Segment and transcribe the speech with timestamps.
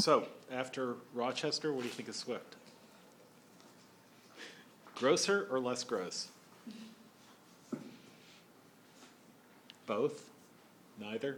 [0.00, 2.56] So, after Rochester, what do you think of Swift?
[4.94, 6.28] Grosser or less gross?
[9.86, 10.30] Both?
[10.98, 11.36] Neither?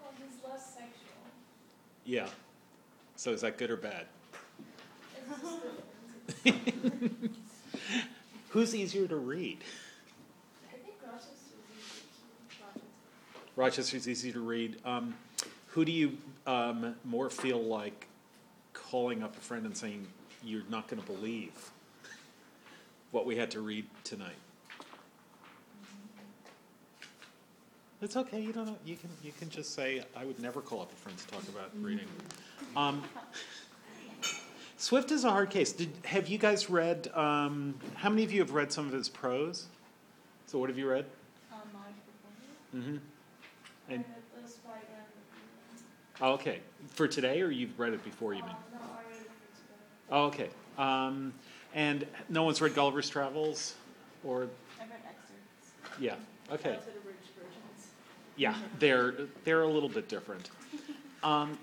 [0.00, 0.88] Well, he's less sexual.
[2.06, 2.28] Yeah.
[3.16, 4.06] So is that good or bad?
[5.18, 7.36] It's just different.
[8.48, 9.58] Who's easier to read?
[10.66, 11.40] I think Rochester's
[11.76, 12.00] easy
[12.56, 12.80] to Rochester.
[13.56, 14.78] Rochester's easy to read.
[14.86, 15.14] Um,
[15.74, 18.06] who do you um, more feel like
[18.72, 20.06] calling up a friend and saying,
[20.44, 21.72] You're not going to believe
[23.10, 24.36] what we had to read tonight?
[28.00, 28.40] It's okay.
[28.40, 28.66] You don't.
[28.66, 28.76] Know.
[28.84, 29.10] You can.
[29.22, 32.06] You can just say, "I would never call up a friend to talk about reading."
[32.76, 33.02] Um,
[34.76, 35.72] Swift is a hard case.
[35.72, 37.08] Did have you guys read?
[37.14, 39.68] Um, how many of you have read some of his prose?
[40.46, 41.06] So, what have you read?
[41.50, 42.96] Um, Maj Mm-hmm.
[43.88, 45.04] I And read the Spy Gun
[46.20, 48.34] oh, okay, for today, or you've read it before?
[48.34, 48.52] You mean?
[48.72, 50.10] No, I read it for today.
[50.10, 50.48] Oh, okay.
[50.78, 51.32] Um,
[51.74, 53.74] and no one's read Gulliver's Travels,
[54.24, 54.42] or
[54.80, 55.98] I've read excerpts.
[56.00, 56.14] yeah.
[56.52, 56.70] Okay.
[56.70, 57.88] Abridged versions.
[58.36, 60.50] Yeah, they're they're a little bit different.
[61.22, 61.58] Um,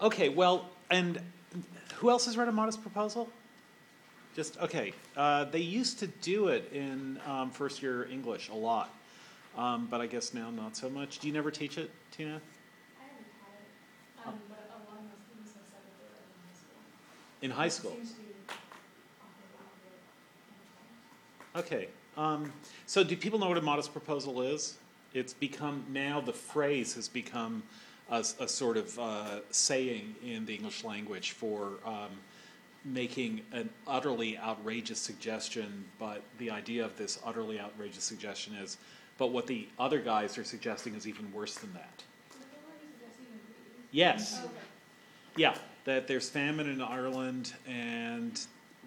[0.00, 1.20] okay, well, and
[1.96, 3.28] who else has read a modest proposal?
[4.34, 4.94] Just okay.
[5.14, 8.88] Uh, they used to do it in um, first year English a lot,
[9.58, 11.18] um, but I guess now not so much.
[11.18, 12.30] Do you never teach it, Tina?
[12.30, 16.08] I haven't had it, um, but a lot of my students have said that they
[16.08, 16.80] read it in high school.
[16.80, 17.20] In high school.
[17.20, 17.96] It seems to be offered a lot high school.
[21.56, 21.88] Okay.
[22.16, 22.52] Um,
[22.86, 24.78] so, do people know what a modest proposal is?
[25.14, 27.62] It's become now the phrase has become
[28.10, 32.10] a, a sort of uh, saying in the English language for um,
[32.84, 35.84] making an utterly outrageous suggestion.
[35.98, 38.78] But the idea of this utterly outrageous suggestion is,
[39.18, 42.02] but what the other guys are suggesting is even worse than that.
[42.28, 43.84] But then what is it that's even reading?
[43.90, 44.40] Yes.
[45.36, 45.54] Yeah,
[45.86, 48.38] that there's famine in Ireland, and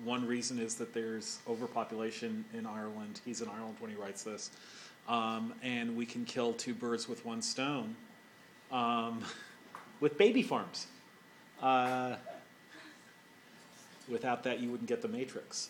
[0.03, 3.21] one reason is that there's overpopulation in Ireland.
[3.25, 4.51] He's in Ireland when he writes this.
[5.07, 7.95] Um, and we can kill two birds with one stone
[8.71, 9.23] um,
[10.01, 10.87] with baby farms.
[11.61, 12.15] Uh,
[14.09, 15.69] without that, you wouldn't get the Matrix.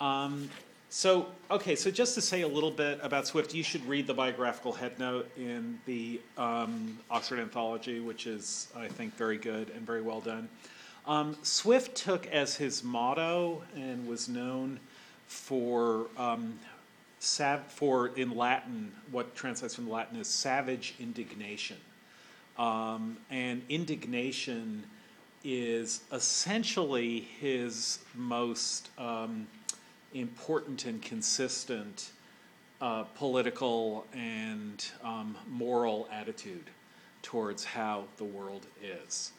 [0.00, 0.50] Um,
[0.96, 4.14] so, okay, so just to say a little bit about Swift, you should read the
[4.14, 10.02] biographical headnote in the um, Oxford Anthology, which is, I think, very good and very
[10.02, 10.48] well done.
[11.04, 14.78] Um, Swift took as his motto and was known
[15.26, 16.60] for um,
[17.18, 21.78] sav- for in Latin what translates from Latin is savage indignation,
[22.56, 24.84] um, and indignation
[25.42, 29.48] is essentially his most um,
[30.14, 32.12] important and consistent
[32.80, 36.70] uh, political and um, moral attitude
[37.22, 39.32] towards how the world is.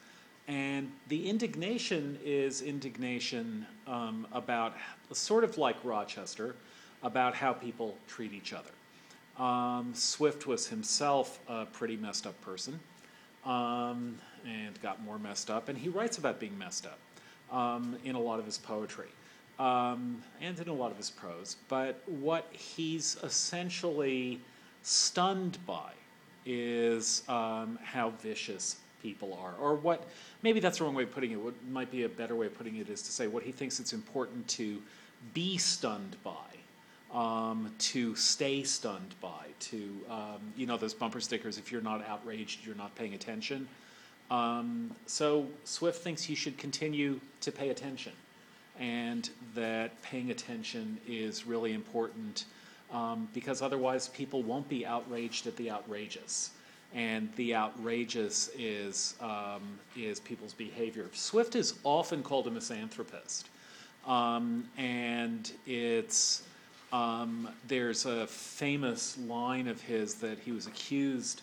[0.47, 4.75] And the indignation is indignation um, about,
[5.11, 6.55] sort of like Rochester,
[7.03, 9.43] about how people treat each other.
[9.43, 12.79] Um, Swift was himself a pretty messed up person
[13.45, 16.99] um, and got more messed up, and he writes about being messed up
[17.55, 19.07] um, in a lot of his poetry
[19.59, 21.57] um, and in a lot of his prose.
[21.67, 24.39] But what he's essentially
[24.81, 25.91] stunned by
[26.45, 30.07] is um, how vicious people are, or what
[30.41, 31.39] maybe that's the wrong way of putting it.
[31.39, 33.79] What might be a better way of putting it is to say what he thinks
[33.79, 34.81] it's important to
[35.33, 36.31] be stunned by.
[37.13, 39.77] Um, to stay stunned by, to
[40.09, 41.57] um, you know those bumper stickers.
[41.57, 43.69] If you're not outraged, you're not paying attention.
[44.29, 48.11] Um, so Swift thinks you should continue to pay attention,
[48.79, 52.45] and that paying attention is really important
[52.91, 56.51] um, because otherwise people won't be outraged at the outrageous,
[56.93, 61.09] and the outrageous is um, is people's behavior.
[61.13, 63.49] Swift is often called a misanthropist,
[64.05, 66.43] um, and it's
[66.95, 71.41] um, there's a famous line of his that he was accused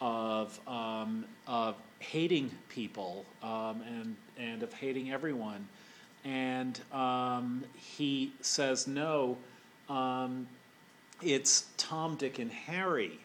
[0.00, 5.68] of, um, of hating people um, and, and of hating everyone.
[6.24, 9.36] And um, he says, no,
[9.88, 10.46] um,
[11.22, 13.18] it's Tom, Dick, and Harry.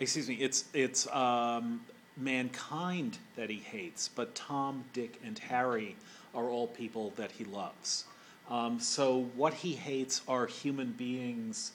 [0.00, 1.80] Excuse me, it's, it's um,
[2.16, 5.96] mankind that he hates, but Tom, Dick, and Harry
[6.34, 8.04] are all people that he loves.
[8.50, 11.72] Um, so what he hates are human beings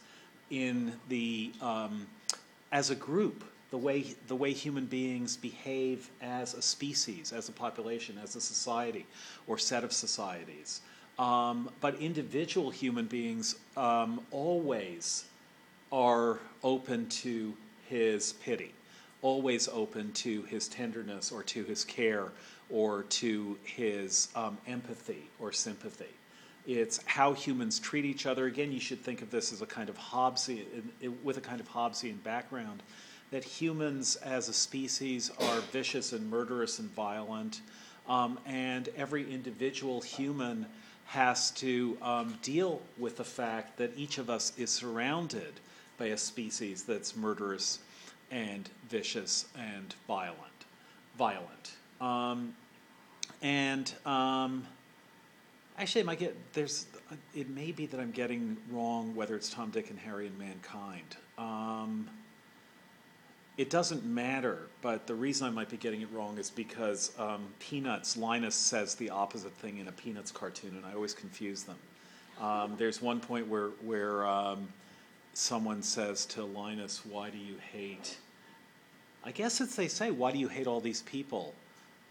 [0.50, 2.08] in the um,
[2.72, 7.52] as a group, the way the way human beings behave as a species, as a
[7.52, 9.06] population, as a society,
[9.48, 10.82] or set of societies.
[11.18, 15.26] Um, but individual human beings um, always
[15.92, 17.54] are open to
[17.90, 18.72] his pity.
[19.22, 22.30] always open to his tenderness or to his care
[22.70, 26.06] or to his um, empathy or sympathy.
[26.68, 28.46] It's how humans treat each other.
[28.46, 30.66] Again, you should think of this as a kind of Hobbesian,
[31.24, 32.84] with a kind of Hobbesian background,
[33.32, 37.62] that humans as a species are vicious and murderous and violent,
[38.08, 40.66] um, and every individual human
[41.06, 45.54] has to um, deal with the fact that each of us is surrounded
[45.98, 47.80] by a species that's murderous
[48.32, 50.38] and vicious and violent.
[51.18, 51.74] Violent.
[52.00, 52.56] Um,
[53.42, 54.66] and um,
[55.78, 56.86] actually, I might get there's.
[57.36, 61.18] It may be that I'm getting wrong whether it's Tom, Dick, and Harry and Mankind.
[63.58, 67.46] It doesn't matter, but the reason I might be getting it wrong is because um,
[67.60, 71.78] Peanuts, Linus says the opposite thing in a Peanuts cartoon, and I always confuse them.
[72.40, 74.68] Um, there's one point where, where um,
[75.34, 78.18] someone says to Linus, Why do you hate?
[79.24, 81.54] I guess it's they say, Why do you hate all these people?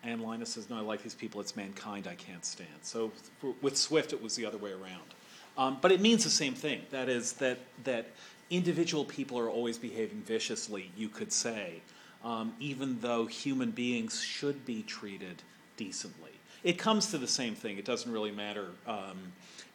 [0.03, 1.41] And Linus says, No, I like these people.
[1.41, 2.69] It's mankind I can't stand.
[2.83, 5.15] So for, with Swift, it was the other way around.
[5.59, 6.83] Um, but it means the same thing.
[6.91, 8.07] That is, that, that
[8.51, 11.81] individual people are always behaving viciously, you could say,
[12.25, 15.43] um, even though human beings should be treated
[15.77, 16.33] decently.
[16.63, 17.79] It comes to the same thing.
[17.79, 19.33] It doesn't really matter um,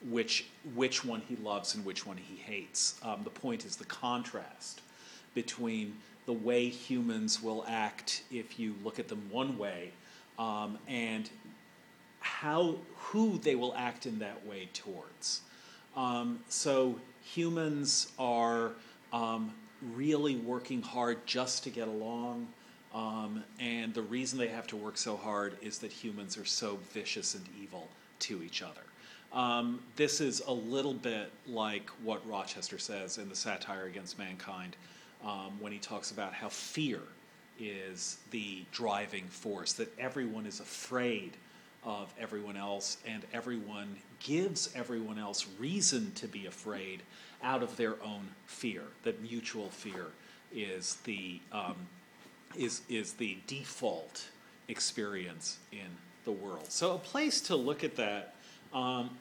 [0.07, 0.45] which,
[0.75, 2.99] which one he loves and which one he hates.
[3.01, 4.81] Um, the point is the contrast
[5.33, 5.95] between
[6.27, 9.91] the way humans will act if you look at them one way
[10.37, 11.29] um, and
[12.19, 15.41] how who they will act in that way towards.
[15.95, 18.71] Um, so humans are
[19.11, 19.53] um,
[19.93, 22.47] really working hard just to get along.
[22.93, 26.79] Um, and the reason they have to work so hard is that humans are so
[26.93, 27.89] vicious and evil
[28.19, 28.81] to each other.
[29.33, 34.77] Um, this is a little bit like what Rochester says in the satire against mankind
[35.25, 37.01] um, when he talks about how fear
[37.59, 41.35] is the driving force, that everyone is afraid
[41.85, 47.03] of everyone else, and everyone gives everyone else reason to be afraid
[47.43, 48.81] out of their own fear.
[49.03, 50.07] That mutual fear
[50.53, 51.75] is the um,
[52.57, 54.29] is is the default
[54.67, 55.87] experience in
[56.25, 56.65] the world.
[56.69, 58.35] So a place to look at that.
[58.73, 59.11] Um,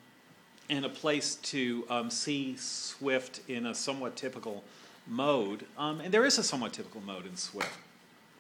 [0.70, 4.64] and a place to um, see Swift in a somewhat typical
[5.06, 7.68] mode, um, and there is a somewhat typical mode in Swift,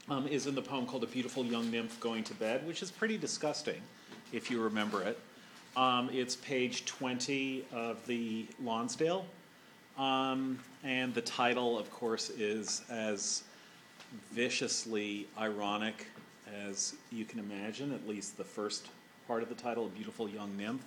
[0.08, 2.90] um, is in the poem called A Beautiful Young Nymph Going to Bed, which is
[2.90, 3.82] pretty disgusting
[4.32, 5.18] if you remember it.
[5.76, 9.26] Um, it's page 20 of the Lonsdale.
[9.98, 13.42] Um, and the title, of course, is as
[14.32, 16.06] viciously ironic
[16.68, 18.88] as you can imagine, at least the first
[19.26, 20.84] part of the title, Beautiful Young Nymph.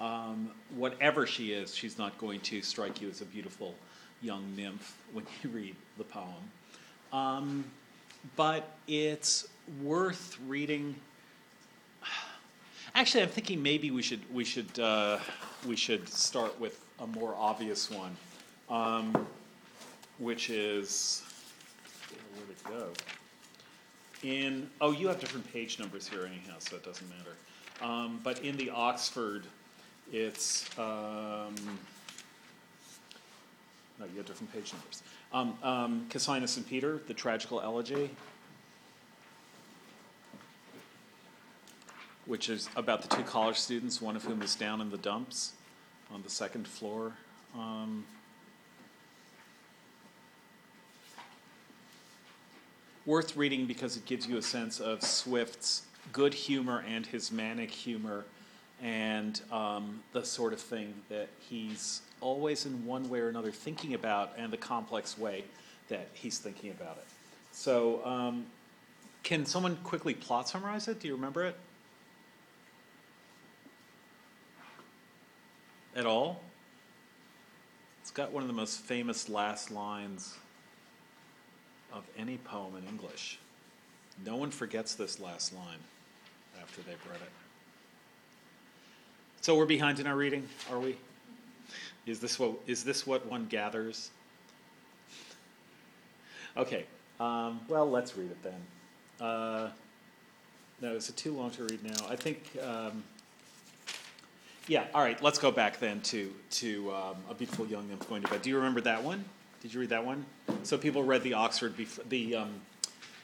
[0.00, 3.74] Um, whatever she is, she's not going to strike you as a beautiful
[4.22, 6.50] young nymph when you read the poem.
[7.12, 7.64] Um,
[8.34, 9.48] but it's
[9.82, 10.94] worth reading
[12.96, 15.18] Actually, I'm thinking maybe we should we should uh,
[15.68, 18.16] we should start with a more obvious one,
[18.70, 19.26] um,
[20.16, 21.22] which is
[22.34, 22.88] where'd it go?
[24.26, 27.36] In oh, you have different page numbers here anyhow, so it doesn't matter.
[27.82, 29.44] Um, but in the Oxford,
[30.10, 31.54] it's um,
[34.00, 35.02] no, you have different page numbers.
[35.34, 36.08] Um, um,
[36.56, 38.08] and Peter, the tragical elegy.
[42.26, 45.52] Which is about the two college students, one of whom is down in the dumps
[46.12, 47.12] on the second floor.
[47.56, 48.04] Um,
[53.06, 57.70] worth reading because it gives you a sense of Swift's good humor and his manic
[57.70, 58.24] humor
[58.82, 63.94] and um, the sort of thing that he's always in one way or another thinking
[63.94, 65.44] about and the complex way
[65.88, 67.06] that he's thinking about it.
[67.52, 68.46] So, um,
[69.22, 71.00] can someone quickly plot summarize it?
[71.00, 71.56] Do you remember it?
[75.96, 76.42] At all.
[78.02, 80.36] It's got one of the most famous last lines
[81.92, 83.38] of any poem in English.
[84.24, 85.78] No one forgets this last line
[86.62, 87.32] after they've read it.
[89.40, 90.96] So we're behind in our reading, are we?
[92.06, 94.10] Is this what is this what one gathers?
[96.56, 96.86] Okay.
[97.18, 99.26] Um, well, let's read it then.
[99.26, 99.70] Uh,
[100.80, 102.06] no, is it too long to read now?
[102.08, 102.42] I think.
[102.62, 103.02] Um,
[104.68, 108.22] yeah, all right, let's go back then to, to um, A Beautiful Young Nymph Going
[108.22, 108.42] to Bed.
[108.42, 109.24] Do you remember that one?
[109.62, 110.26] Did you read that one?
[110.64, 112.50] So people read the Oxford, bef- the, um,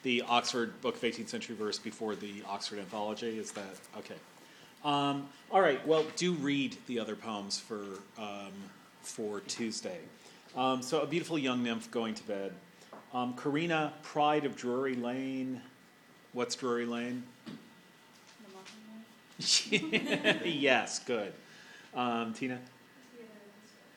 [0.04, 3.38] the Oxford Book of 18th Century Verse before the Oxford Anthology?
[3.38, 4.14] Is that, okay.
[4.84, 7.82] Um, all right, well, do read the other poems for,
[8.18, 8.52] um,
[9.00, 9.98] for Tuesday.
[10.56, 12.52] Um, so A Beautiful Young Nymph Going to Bed.
[13.12, 15.60] Um, Corinna, Pride of Drury Lane.
[16.32, 17.24] What's Drury Lane?
[20.44, 21.32] Yes, good.
[21.94, 22.58] Um, Tina?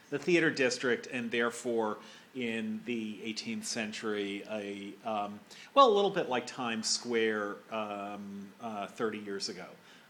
[0.10, 1.98] The theater district, and therefore
[2.36, 5.40] in the 18th century, a um,
[5.74, 9.66] well, a little bit like Times Square um, uh, 30 years ago,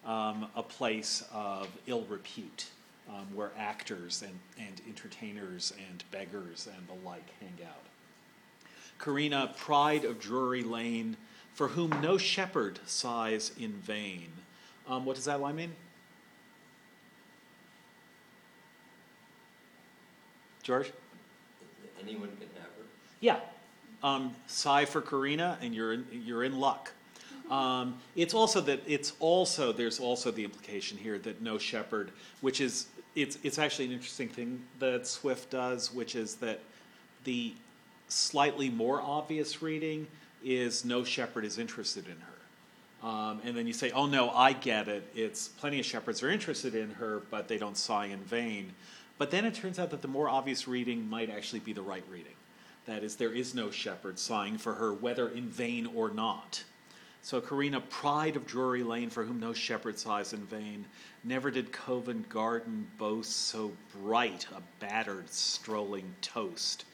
[0.06, 2.66] um, a place of ill repute,
[3.10, 7.84] um, where actors and, and entertainers and beggars and the like hang out.
[8.98, 11.18] Corinna, pride of Drury Lane,
[11.54, 14.30] for whom no shepherd sighs in vain.
[14.88, 15.72] Um, what does that line mean?
[20.64, 20.92] George?
[22.02, 22.86] Anyone can have her.
[23.20, 23.40] Yeah.
[24.04, 26.92] Um, sigh for Corinna, and you're in, you're in luck.
[27.50, 32.12] Um, it's also that it's also there's also the implication here that no shepherd,
[32.42, 36.60] which is it's it's actually an interesting thing that Swift does, which is that
[37.24, 37.54] the
[38.08, 40.08] slightly more obvious reading
[40.44, 42.35] is no shepherd is interested in her.
[43.06, 45.08] Um, and then you say, oh no, I get it.
[45.14, 48.74] It's plenty of shepherds are interested in her, but they don't sigh in vain.
[49.20, 52.04] But then it turns out that the more obvious reading might actually be the right
[52.10, 52.34] reading.
[52.88, 56.64] That is, there is no shepherd sighing for her, whether in vain or not.
[57.22, 60.84] So, Corinna, pride of Drury Lane, for whom no shepherd sighs in vain,
[61.24, 63.72] never did Covent Garden boast so
[64.02, 66.86] bright a battered, strolling toast.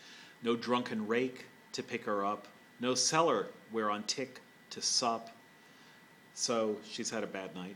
[0.44, 2.50] No drunken rake to pick her up,
[2.82, 4.42] no cellar whereon tick
[4.72, 5.30] to sup.
[6.34, 7.76] So, she's had a bad night.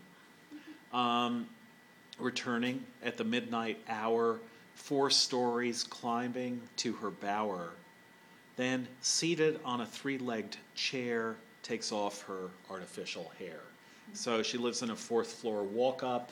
[0.93, 1.47] Um,
[2.19, 4.39] returning at the midnight hour,
[4.75, 7.71] four stories climbing to her bower.
[8.55, 13.59] Then, seated on a three legged chair, takes off her artificial hair.
[14.13, 16.31] So she lives in a fourth floor walk up,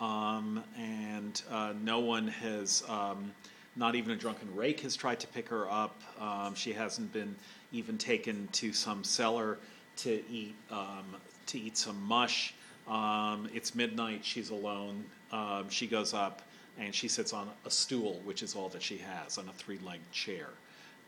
[0.00, 3.32] um, and uh, no one has, um,
[3.76, 6.00] not even a drunken rake has tried to pick her up.
[6.20, 7.36] Um, she hasn't been
[7.70, 9.58] even taken to some cellar
[9.98, 11.16] to eat um,
[11.52, 12.54] to eat some mush.
[12.88, 14.24] Um, it's midnight.
[14.24, 15.04] She's alone.
[15.30, 16.42] Um, she goes up
[16.78, 20.10] and she sits on a stool, which is all that she has, on a three-legged
[20.10, 20.48] chair.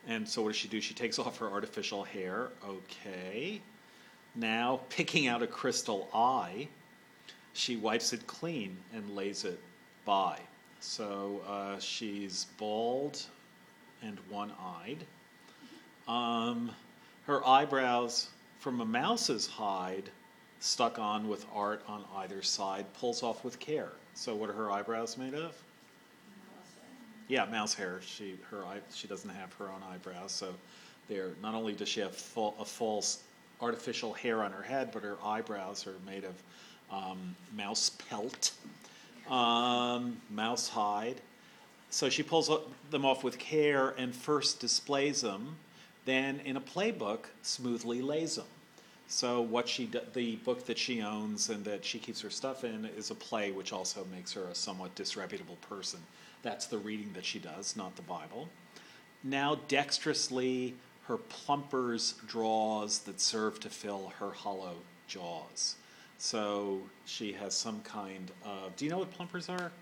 [0.06, 0.80] And so, what does she do?
[0.80, 2.48] She takes off her artificial hair.
[2.66, 3.60] Okay.
[4.34, 6.68] Now, picking out a crystal eye,
[7.54, 9.60] she wipes it clean and lays it
[10.04, 10.38] by.
[10.80, 13.22] So uh, she's bald
[14.02, 15.04] and one-eyed.
[16.06, 16.70] Um,
[17.26, 20.10] her eyebrows, from a mouse's hide,
[20.64, 23.92] stuck on with art on either side, pulls off with care.
[24.14, 25.54] So, what are her eyebrows made of?
[27.28, 28.00] Yeah, mouse hair.
[28.04, 30.54] She her eye, she doesn't have her own eyebrows, so
[31.08, 33.22] they're not only does she have fa- a false
[33.60, 36.34] artificial hair on her head, but her eyebrows are made of
[36.90, 38.52] um, mouse pelt,
[39.28, 41.20] um, mouse hide.
[41.90, 42.50] So she pulls
[42.90, 45.56] them off with care and first displays them,
[46.06, 48.46] then in a playbook smoothly lays them.
[49.06, 52.84] So what she the book that she owns and that she keeps her stuff in
[52.96, 56.00] is a play, which also makes her a somewhat disreputable person.
[56.42, 58.48] That's the reading that she does, not the Bible.
[59.22, 60.74] Now dexterously
[61.06, 65.76] her plumpers draws that serve to fill her hollow jaws.
[66.18, 68.74] So she has some kind of.
[68.76, 69.72] Do you know what plumpers are?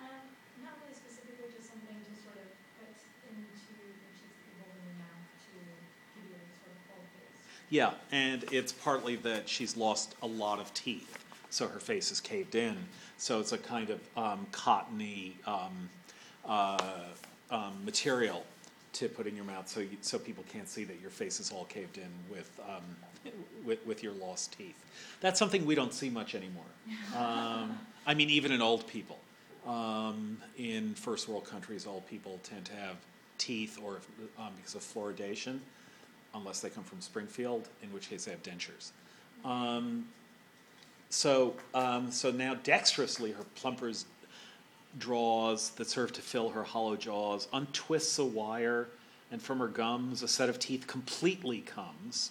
[0.00, 0.24] Um,
[0.62, 2.92] not really specifically, just something to sort of put
[3.24, 5.56] into the cheeks that you hold in your mouth to
[6.12, 7.40] give you a sort of full face.
[7.74, 11.18] Yeah, and it's partly that she's lost a lot of teeth,
[11.50, 12.76] so her face is caved in.
[13.18, 15.90] So it's a kind of um, cottony um,
[16.46, 16.78] uh,
[17.50, 18.44] um, material
[18.92, 21.50] to put in your mouth, so you, so people can't see that your face is
[21.50, 23.32] all caved in with um,
[23.64, 24.80] with, with your lost teeth.
[25.20, 26.62] That's something we don't see much anymore.
[27.18, 27.76] Um,
[28.06, 29.18] I mean, even in old people.
[29.66, 32.98] Um, in first world countries, old people tend to have
[33.38, 33.98] teeth, or
[34.38, 35.58] um, because of fluoridation,
[36.34, 38.90] unless they come from Springfield, in which case they have dentures.
[39.44, 40.06] Um,
[41.10, 44.06] so, um, so now dexterously her plumpers
[44.98, 48.88] draws that serve to fill her hollow jaws, untwists a wire,
[49.30, 52.30] and from her gums a set of teeth completely comes,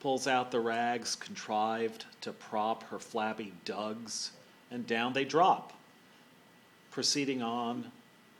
[0.00, 4.32] pulls out the rags contrived to prop her flabby dugs,
[4.70, 5.72] and down they drop.
[6.90, 7.90] Proceeding on,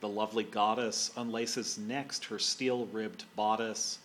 [0.01, 3.99] the lovely goddess unlaces next her steel ribbed bodice,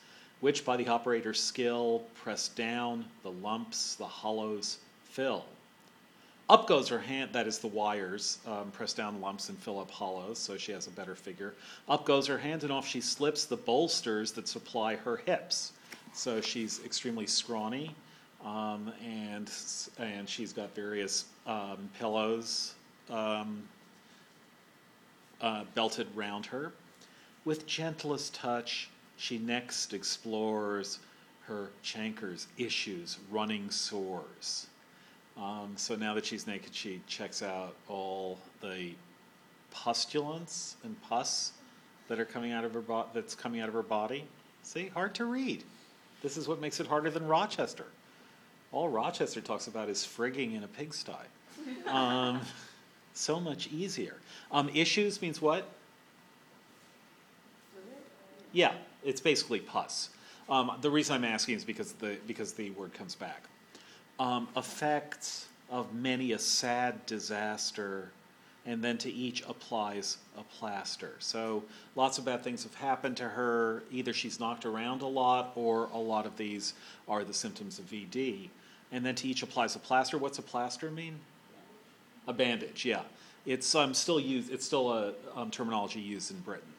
[0.45, 5.43] which by the operator's skill press down the lumps, the hollows fill.
[6.51, 9.91] Up goes her hand, that is the wires, um, press down lumps and fill up
[9.91, 11.55] hollows, so she has a better figure.
[11.89, 15.73] Up goes her hand, and off she slips the bolsters that supply her hips.
[16.13, 17.95] So she's extremely scrawny,
[18.45, 19.51] um, and,
[19.99, 22.75] and she's got various um, pillows
[23.09, 23.63] um,
[25.41, 26.71] uh, belted round her.
[27.47, 30.99] With gentlest touch, She next explores
[31.47, 34.66] her chancres, issues, running sores.
[35.37, 38.92] Um, so now that she's naked, she checks out all the
[39.71, 41.52] pustulence and pus
[42.09, 44.25] that are coming out of her bo- that's coming out of her body.
[44.62, 45.64] See, hard to read.
[46.23, 47.87] This is what makes it harder than Rochester.
[48.73, 51.12] All Rochester talks about is frigging in a pigsty.
[51.87, 52.40] Um,
[53.14, 54.16] so much easier.
[54.50, 55.66] Um, issues means what?
[58.52, 58.75] Yeah,
[59.05, 60.11] it's basically pus.
[60.49, 63.45] Um, the reason I'm asking is because the because the word comes back.
[64.19, 68.13] Um, effects of many a sad disaster,
[68.67, 71.15] and then to each applies a plaster.
[71.19, 71.65] So
[71.97, 73.83] lots of bad things have happened to her.
[73.91, 76.75] Either she's knocked around a lot, or a lot of these
[77.09, 78.49] are the symptoms of VD.
[78.93, 80.19] And then to each applies a plaster.
[80.19, 81.19] What's a plaster mean?
[82.29, 83.03] A bandage, yeah.
[83.47, 84.53] It's um, still used.
[84.53, 86.74] It's still a um, terminology used in Britain.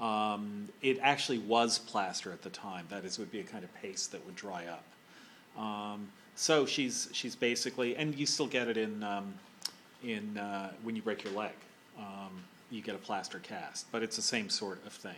[0.00, 2.86] Um, it actually was plaster at the time.
[2.88, 4.84] That is, would be a kind of paste that would dry up.
[5.60, 9.34] Um, so she's she's basically, and you still get it in um,
[10.04, 11.54] in uh, when you break your leg.
[11.98, 15.16] Um, you get a plaster cast, but it's the same sort of thing.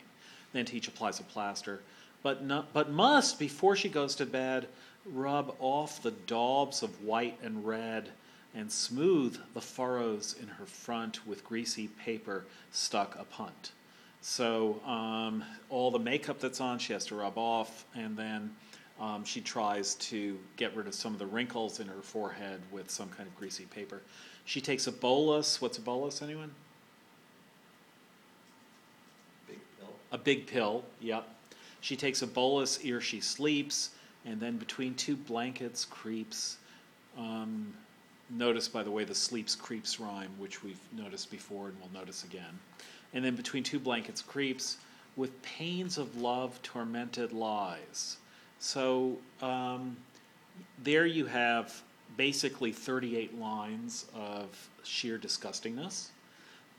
[0.53, 1.81] Then to each applies a plaster,
[2.23, 4.69] but not, but must before she goes to bed
[5.07, 8.11] rub off the daubs of white and red
[8.55, 13.71] and smooth the furrows in her front with greasy paper stuck upunt.
[14.23, 18.55] So um, all the makeup that's on, she has to rub off, and then
[19.01, 22.91] um, she tries to get rid of some of the wrinkles in her forehead with
[22.91, 24.03] some kind of greasy paper.
[24.45, 25.61] She takes a bolus.
[25.61, 26.51] What's a bolus, anyone?
[29.49, 29.89] Big pill.
[30.13, 31.27] A big pill, yep.
[31.81, 33.91] She takes a bolus ere she sleeps,
[34.27, 36.59] and then between two blankets creeps.
[37.17, 37.73] Um,
[38.29, 42.25] notice, by the way, the sleeps creeps rhyme, which we've noticed before and we'll notice
[42.25, 42.59] again.
[43.13, 44.77] And then between two blankets creeps
[45.17, 48.17] with pains of love tormented lies.
[48.59, 49.97] So um,
[50.83, 51.83] there you have
[52.17, 56.09] basically 38 lines of sheer disgustingness.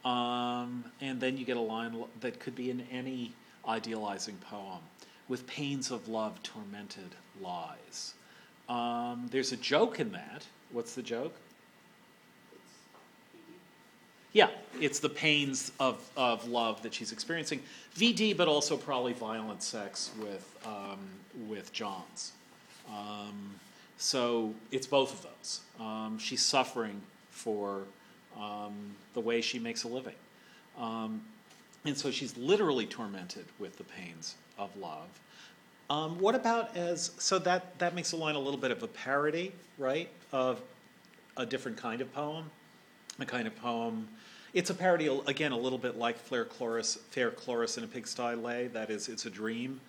[0.05, 3.33] Um, and then you get a line that could be in any
[3.67, 4.79] idealizing poem
[5.27, 8.13] with pains of love tormented lies.
[8.67, 10.45] Um, there's a joke in that.
[10.71, 11.35] What's the joke?
[14.33, 17.61] Yeah, it's the pains of, of love that she's experiencing.
[17.95, 20.99] VD, but also probably violent sex with, um,
[21.49, 22.31] with Johns.
[22.89, 23.55] Um,
[23.97, 25.61] so it's both of those.
[25.79, 27.83] Um, she's suffering for
[28.39, 30.15] um, the way she makes a living.
[30.77, 31.21] Um,
[31.85, 35.07] and so she's literally tormented with the pains of love.
[35.89, 38.87] Um, what about as so that that makes the line a little bit of a
[38.87, 40.61] parody, right, of
[41.35, 42.49] a different kind of poem,
[43.19, 44.07] a kind of poem.
[44.53, 48.35] It's a parody again, a little bit like Fair Chloris, Fair Chloris in a Pigsty
[48.35, 48.67] Lay.
[48.67, 49.79] That is, it's a dream,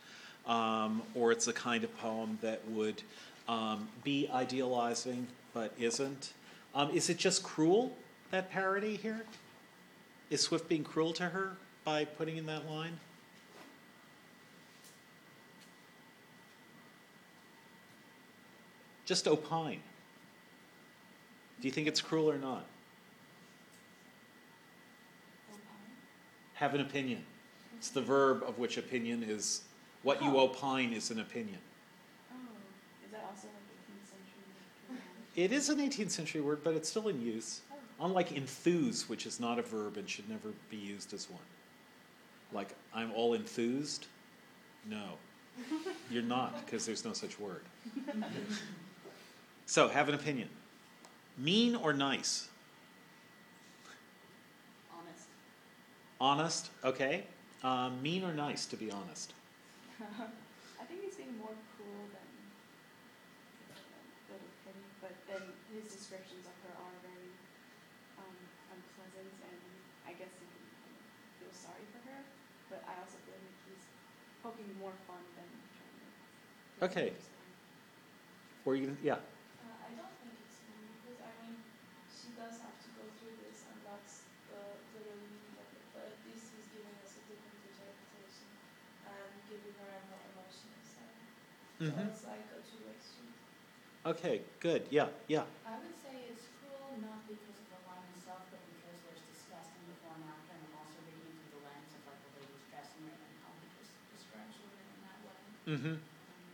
[0.47, 3.03] um, or it's a kind of poem that would
[3.49, 6.35] um, be idealizing but isn't.
[6.77, 7.97] Um, is it just cruel
[8.31, 9.25] that parody here?
[10.31, 13.01] Is Swift being cruel to her by putting in that line?
[19.07, 19.81] Just opine.
[21.61, 22.65] Do you think it's cruel or not?
[26.63, 27.25] Have an opinion.
[27.77, 29.63] It's the verb of which opinion is
[30.05, 30.43] what you Oh.
[30.45, 31.59] opine is an opinion.
[32.31, 32.37] Oh,
[33.05, 35.03] is that also like 18th century?
[35.35, 37.63] It is an 18th century word, but it's still in use.
[37.73, 38.05] Oh.
[38.07, 41.43] Unlike enthuse, which is not a verb and should never be used as one.
[42.53, 44.07] Like, I'm all enthused?
[44.89, 45.19] No.
[46.13, 47.65] You're not, because there's no such word.
[49.67, 50.49] So, have an opinion.
[51.37, 52.51] Mean or nice?
[56.23, 57.27] Honest, okay.
[57.67, 59.35] Um, mean or nice, to be honest?
[60.01, 62.31] I think he's being more cruel than
[64.31, 65.43] or petty, but then
[65.75, 67.35] his descriptions of her are very
[68.23, 68.39] um,
[68.71, 69.59] unpleasant, and
[70.07, 70.63] I guess you can
[71.43, 72.23] feel sorry for her.
[72.71, 73.83] But I also feel like he's
[74.47, 76.09] poking more fun than trying to.
[76.87, 77.09] Okay.
[78.63, 79.19] Or you, yeah.
[79.59, 81.59] Uh, I don't think it's mean because I mean,
[82.15, 84.23] she does have to go through this, and that's
[84.55, 84.63] the
[84.95, 85.83] the real meaning of it.
[85.93, 88.49] But at least he's giving us a different interpretation
[89.07, 91.21] and giving her a more emotional side.
[91.83, 93.35] So hmm it's like a two-way street.
[94.07, 94.87] Okay, good.
[94.91, 95.43] Yeah, yeah.
[95.67, 99.83] I would say it's cruel not because of the line itself, but because there's disgusting
[99.91, 103.03] before and after, and I'm also reading through the lens of like the lady's dressing
[103.03, 105.43] room and how he just describes women in that way.
[105.67, 105.95] Mm-hmm.
[105.99, 106.47] Um,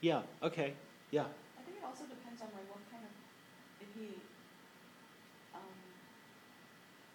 [0.00, 0.74] Yeah, okay.
[1.10, 1.26] Yeah.
[1.58, 3.12] I think it also depends on like what kind of
[3.82, 4.22] if he
[5.54, 5.78] um,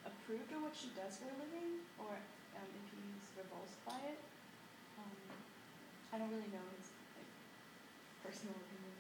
[0.05, 2.17] approved of what she does for a living, or
[2.55, 4.19] um, if he's repulsed by it.
[4.97, 5.13] Um,
[6.13, 7.29] I don't really know his like
[8.28, 8.92] personal opinion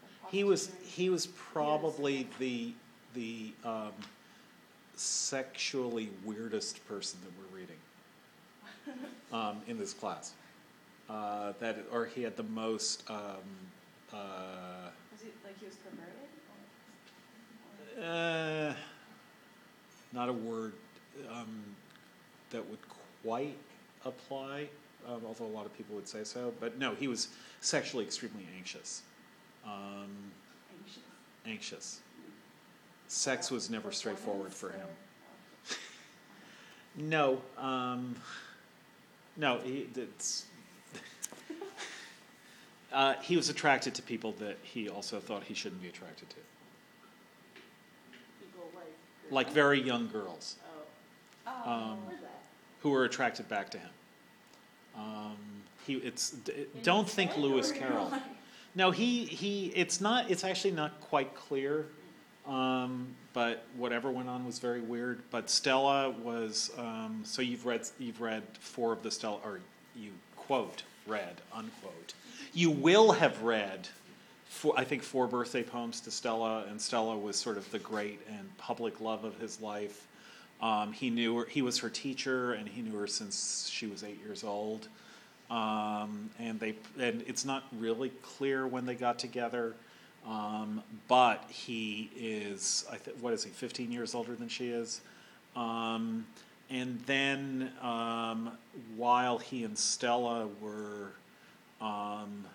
[0.00, 2.72] about like He was he was probably the
[3.14, 3.92] the um,
[4.96, 7.76] sexually weirdest person that we're reading
[9.32, 10.32] um, in this class.
[11.10, 13.08] Uh, that or he had the most.
[13.10, 13.18] Um,
[14.12, 14.88] uh.
[15.12, 16.12] Was it like he was perverted?
[17.98, 18.74] Or, uh,
[20.12, 20.72] not a word
[21.30, 21.62] um,
[22.50, 22.78] that would
[23.22, 23.56] quite
[24.04, 24.68] apply,
[25.08, 26.52] um, although a lot of people would say so.
[26.60, 27.28] But no, he was
[27.60, 29.02] sexually extremely anxious.
[29.64, 30.32] Um,
[30.78, 31.02] anxious?
[31.46, 32.00] anxious.
[33.08, 34.86] Sex was never straightforward for him.
[36.94, 38.14] No, um,
[39.38, 40.44] no, he, it's,
[42.92, 46.36] uh, he was attracted to people that he also thought he shouldn't be attracted to,
[49.30, 49.46] like.
[49.46, 50.82] like very young girls Oh,
[51.64, 51.70] Oh.
[51.70, 51.98] Um,
[52.80, 53.90] who were attracted back to him.
[54.96, 55.36] Um,
[55.86, 58.12] he, it's, d- don't think Lewis Carroll.
[58.74, 61.86] No, he, he, it's not, it's actually not quite clear.
[62.46, 65.20] Um, but whatever went on was very weird.
[65.30, 69.60] But Stella was, um, so you've read, you've read four of the Stella, or
[69.96, 72.14] you quote, read, unquote.
[72.52, 73.88] You will have read,
[74.46, 78.20] four, I think, four birthday poems to Stella, and Stella was sort of the great
[78.28, 80.06] and public love of his life.
[80.62, 84.04] Um, he knew her, he was her teacher, and he knew her since she was
[84.04, 84.86] eight years old.
[85.50, 89.74] Um, and they and it's not really clear when they got together,
[90.26, 95.02] um, but he is I th- what is he 15 years older than she is,
[95.54, 96.24] um,
[96.70, 98.52] and then um,
[98.96, 101.10] while he and Stella were,
[101.82, 102.46] um,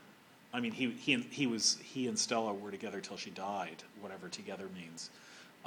[0.52, 4.28] I mean he he he was he and Stella were together till she died, whatever
[4.28, 5.12] together means.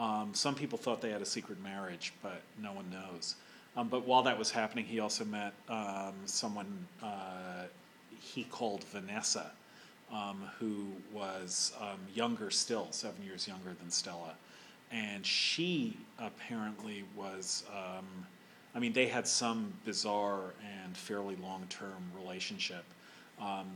[0.01, 3.35] Um, some people thought they had a secret marriage, but no one knows.
[3.77, 7.65] Um, but while that was happening, he also met um, someone uh,
[8.19, 9.53] he called Vanessa,
[10.11, 14.33] um, who was um, younger still, seven years younger than Stella.
[14.91, 18.07] And she apparently was, um,
[18.75, 22.85] I mean, they had some bizarre and fairly long term relationship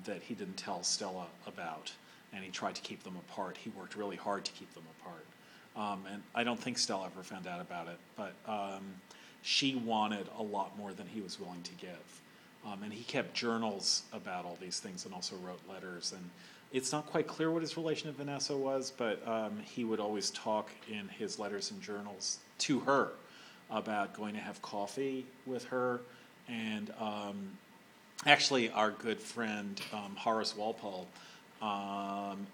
[0.07, 1.93] that he didn't tell Stella about.
[2.33, 3.57] And he tried to keep them apart.
[3.57, 5.25] He worked really hard to keep them apart.
[5.77, 8.83] Um, and I don't think Stella ever found out about it, but um,
[9.43, 12.21] she wanted a lot more than he was willing to give.
[12.67, 16.15] Um, and he kept journals about all these things and also wrote letters.
[16.17, 16.31] And
[16.73, 20.31] it's not quite clear what his relation to Vanessa was, but um, he would always
[20.31, 23.11] talk in his letters and journals to her
[23.71, 26.01] about going to have coffee with her.
[26.49, 27.59] And um,
[28.27, 31.07] actually, our good friend um, Horace Walpole
[31.61, 32.47] um,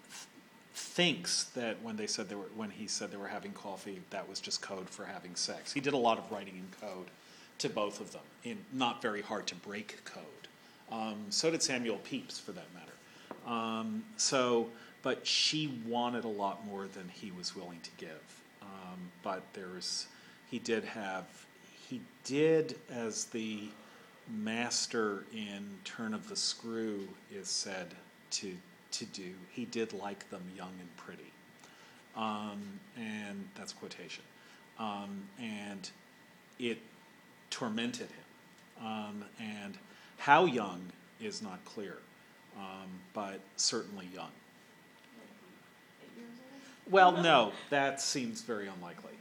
[0.80, 4.28] thinks that when they said they were when he said they were having coffee, that
[4.28, 5.72] was just code for having sex.
[5.72, 7.06] He did a lot of writing in code
[7.58, 10.24] to both of them, in not very hard to break code.
[10.90, 12.92] Um, so did Samuel Pepys, for that matter.
[13.46, 14.68] Um, so,
[15.02, 18.42] but she wanted a lot more than he was willing to give.
[18.62, 20.06] Um, but there's,
[20.50, 21.26] he did have,
[21.88, 23.68] he did as the
[24.28, 27.94] master in Turn of the Screw is said
[28.30, 28.54] to
[28.92, 29.32] to do.
[29.50, 31.32] He did like them young and pretty,
[32.16, 32.62] um,
[32.96, 34.24] and that's quotation.
[34.78, 35.90] Um, and
[36.58, 36.78] it
[37.50, 38.86] tormented him.
[38.86, 39.76] Um, and
[40.16, 40.80] how young
[41.20, 41.98] is not clear,
[42.56, 44.30] um, but certainly young.
[46.90, 49.12] Well, no, that seems very unlikely.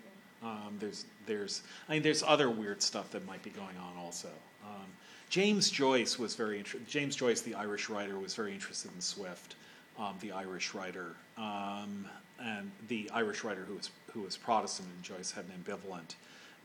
[0.42, 4.30] Um, there's, there's, I mean, there's other weird stuff that might be going on also.
[4.66, 4.86] Um,
[5.30, 6.64] James Joyce was very.
[6.88, 9.56] James Joyce, the Irish writer, was very interested in Swift,
[10.00, 12.06] um, the Irish writer, um,
[12.42, 16.16] and the Irish writer who was who was Protestant, and Joyce had an ambivalent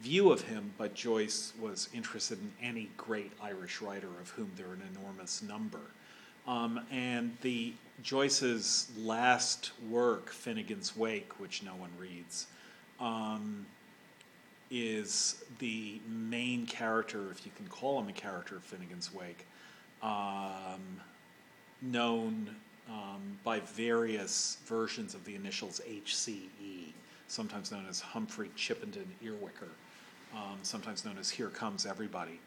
[0.00, 0.72] view of him.
[0.78, 5.42] But Joyce was interested in any great Irish writer, of whom there are an enormous
[5.42, 5.80] number.
[6.46, 12.46] Um, and the Joyce's last work, Finnegan's Wake, which no one reads,
[13.00, 13.64] um,
[14.70, 19.46] is the main character, if you can call him a character of Finnegan's Wake,
[20.02, 21.00] um,
[21.80, 22.54] known
[22.88, 26.92] um, by various versions of the initials HCE,
[27.28, 29.70] sometimes known as Humphrey Chimpden Earwicker,
[30.34, 32.40] um, sometimes known as Here Comes Everybody,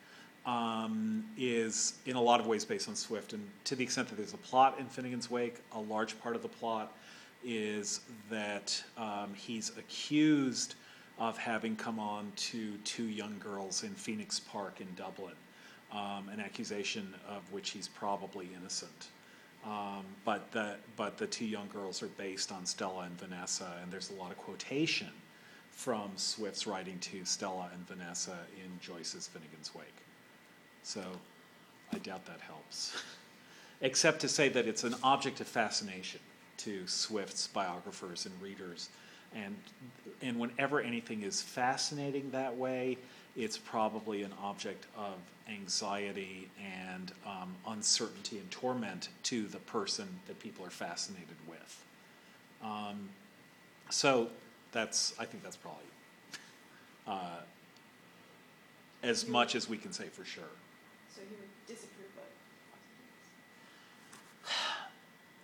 [0.46, 3.34] um, is in a lot of ways based on Swift.
[3.34, 6.42] And to the extent that there's a plot in Finnegan's Wake, a large part of
[6.42, 6.96] the plot
[7.44, 10.76] is that um, he's accused
[11.20, 15.34] of having come on to two young girls in Phoenix Park in Dublin,
[15.92, 19.08] um, an accusation of which he's probably innocent.
[19.68, 23.92] Um, but the but the two young girls are based on Stella and Vanessa, and
[23.92, 25.10] there's a lot of quotation
[25.72, 29.86] from Swift's writing to Stella and Vanessa in Joyce's Finnegan's Wake.
[30.84, 31.02] So
[31.94, 33.04] I doubt that helps.
[33.82, 36.22] Except to say that it's an object of fascination
[36.58, 38.90] to Swift's biographers and readers.
[39.36, 39.56] And,
[40.22, 42.98] and whenever anything is fascinating that way,
[43.38, 45.14] it's probably an object of
[45.48, 51.86] anxiety and um, uncertainty and torment to the person that people are fascinated with.
[52.64, 53.10] Um,
[53.92, 54.30] so
[54.72, 55.84] that's, I think that's probably
[57.08, 57.42] uh,
[59.04, 60.44] as much as we can say for sure.
[61.16, 62.24] So he would disapprove of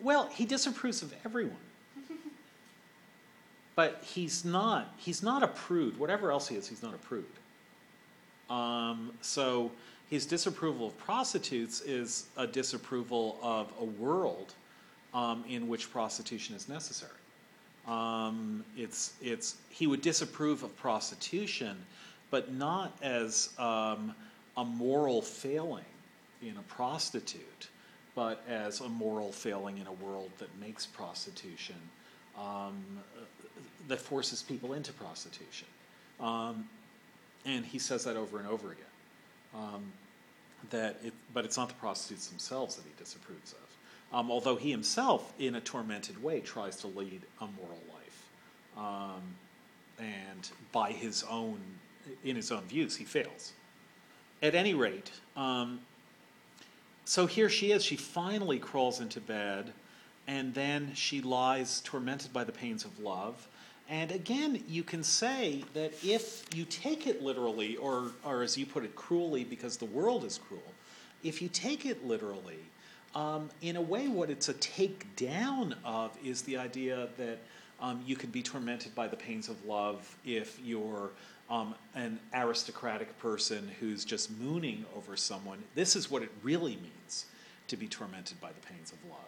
[0.01, 1.56] Well, he disapproves of everyone.
[3.75, 5.97] but he's not he's not a prude.
[5.99, 7.25] Whatever else he is, he's not a prude.
[8.49, 9.71] Um, so
[10.10, 14.53] his disapproval of prostitutes is a disapproval of a world
[15.13, 17.12] um, in which prostitution is necessary.
[17.88, 21.77] Um, it's it's he would disapprove of prostitution,
[22.32, 24.15] but not as um,
[24.56, 25.84] a moral failing
[26.41, 27.67] in a prostitute,
[28.15, 31.75] but as a moral failing in a world that makes prostitution,
[32.38, 32.84] um,
[33.88, 35.67] that forces people into prostitution.
[37.45, 38.86] And he says that over and over again.
[39.53, 39.91] Um,
[40.69, 44.17] that it, but it's not the prostitutes themselves that he disapproves of.
[44.17, 48.29] Um, although he himself, in a tormented way, tries to lead a moral life,
[48.77, 49.21] um,
[49.99, 51.60] and by his own,
[52.23, 53.53] in his own views, he fails.
[54.41, 55.79] At any rate, um,
[57.06, 57.84] so here she is.
[57.84, 59.73] She finally crawls into bed,
[60.27, 63.47] and then she lies tormented by the pains of love.
[63.89, 68.65] And again, you can say that if you take it literally, or, or as you
[68.65, 70.61] put it, cruelly, because the world is cruel,
[71.23, 72.59] if you take it literally,
[73.15, 77.39] um, in a way, what it's a take down of is the idea that
[77.79, 81.11] um, you can be tormented by the pains of love if you're
[81.49, 85.61] um, an aristocratic person who's just mooning over someone.
[85.75, 87.25] This is what it really means
[87.67, 89.19] to be tormented by the pains of love.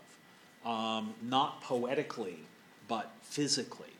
[0.66, 2.40] Um, not poetically,
[2.88, 3.95] but physically.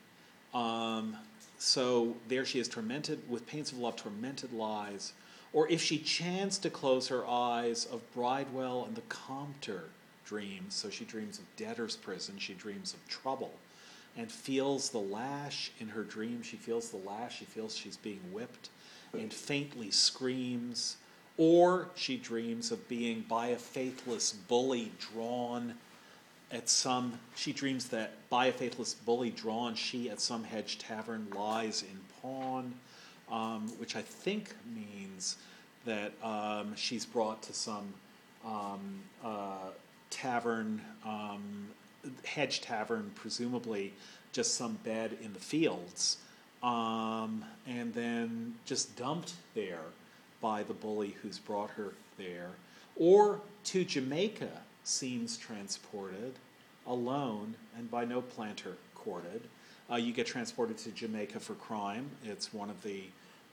[0.56, 1.18] Um,
[1.58, 5.12] so there she is, tormented with pains of love, tormented lies.
[5.52, 9.84] Or if she chanced to close her eyes of Bridewell and the Compter
[10.24, 13.52] dreams, so she dreams of debtor's prison, she dreams of trouble,
[14.16, 16.42] and feels the lash in her dream.
[16.42, 18.70] She feels the lash, she feels she's being whipped,
[19.12, 20.96] and faintly screams.
[21.36, 25.74] Or she dreams of being by a faithless bully drawn
[26.50, 31.26] at some, she dreams that by a faithless bully drawn, she at some hedge tavern
[31.34, 32.72] lies in pawn,
[33.30, 35.36] um, which I think means
[35.84, 37.92] that um, she's brought to some
[38.44, 39.70] um, uh,
[40.10, 41.68] tavern, um,
[42.24, 43.92] hedge tavern, presumably
[44.32, 46.18] just some bed in the fields,
[46.62, 49.80] um, and then just dumped there
[50.40, 52.50] by the bully who's brought her there,
[52.96, 54.50] or to Jamaica
[54.86, 56.34] seems transported
[56.86, 59.42] alone and by no planter courted.
[59.90, 62.08] Uh, you get transported to Jamaica for crime.
[62.24, 63.02] It's one of the,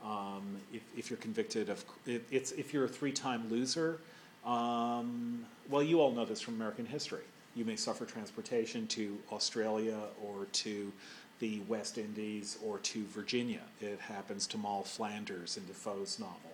[0.04, 4.00] um, if, if you're convicted of, it, it's if you're a three time loser,
[4.46, 7.24] um, well, you all know this from American history.
[7.56, 10.92] You may suffer transportation to Australia or to
[11.40, 13.62] the West Indies or to Virginia.
[13.82, 16.54] It happens to Moll Flanders in Defoe's novel,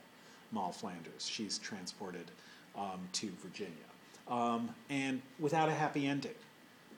[0.51, 1.27] Moll Flanders.
[1.27, 2.31] She's transported
[2.77, 3.88] um, to Virginia.
[4.29, 6.35] Um, and without a happy ending.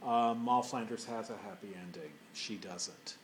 [0.04, 2.12] Uh, Moll Flanders has a happy ending.
[2.34, 3.15] She doesn't.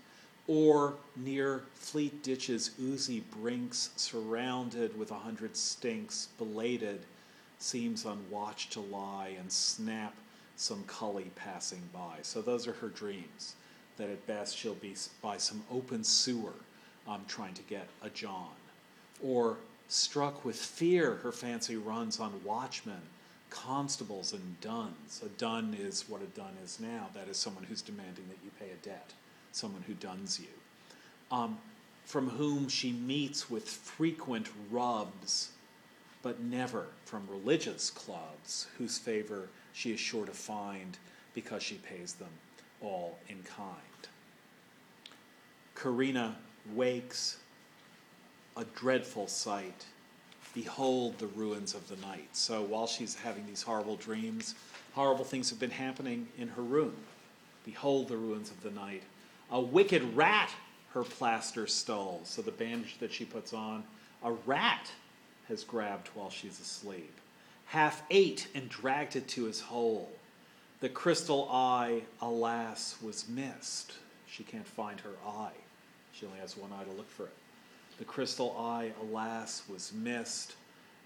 [0.48, 7.02] Or near Fleet Ditch's oozy brinks, surrounded with a hundred stinks, belated,
[7.60, 10.15] seems on watch to lie and snap
[10.56, 12.17] some cully passing by.
[12.22, 13.56] So those are her dreams.
[13.98, 16.54] That at best she'll be by some open sewer
[17.08, 18.52] um, trying to get a John.
[19.24, 23.02] Or struck with fear, her fancy runs on watchmen
[23.49, 25.21] constables and duns.
[25.25, 27.07] A dun is what a dun is now.
[27.13, 29.13] That is someone who's demanding that you pay a debt,
[29.51, 30.47] someone who duns you.
[31.36, 31.57] Um,
[32.05, 35.49] from whom she meets with frequent rubs,
[36.21, 40.97] but never from religious clubs, whose favor she is sure to find
[41.33, 42.29] because she pays them
[42.81, 43.73] all in kind.
[45.75, 46.36] Corinna
[46.73, 47.38] wakes
[48.55, 49.86] a dreadful sight
[50.58, 52.28] behold the ruins of the night.
[52.32, 54.56] So while she's having these horrible dreams,
[54.93, 56.96] horrible things have been happening in her room.
[57.63, 59.04] Behold the ruins of the night.
[59.52, 60.50] A wicked rat
[60.93, 62.22] her plaster stole.
[62.24, 63.84] So the bandage that she puts on,
[64.24, 64.89] a rat
[65.48, 67.13] has grabbed while she's asleep.
[67.67, 70.10] Half ate and dragged it to his hole.
[70.80, 73.93] The crystal eye, alas, was missed.
[74.28, 75.52] She can't find her eye.
[76.13, 77.34] She only has one eye to look for it.
[77.99, 80.55] The crystal eye, alas, was missed,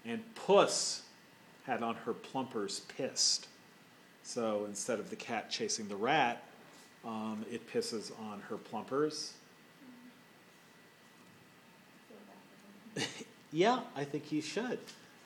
[0.04, 1.02] and puss
[1.64, 3.48] had on her plumpers pissed.
[4.22, 6.44] So instead of the cat chasing the rat,
[7.04, 9.34] um, it pisses on her plumpers.
[13.52, 14.78] Yeah, I think you should.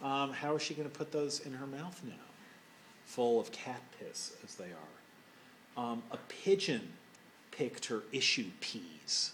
[0.03, 2.13] Um, how is she going to put those in her mouth now?
[3.05, 5.83] Full of cat piss, as they are.
[5.83, 6.93] Um, a pigeon
[7.53, 9.33] picked her issue peas.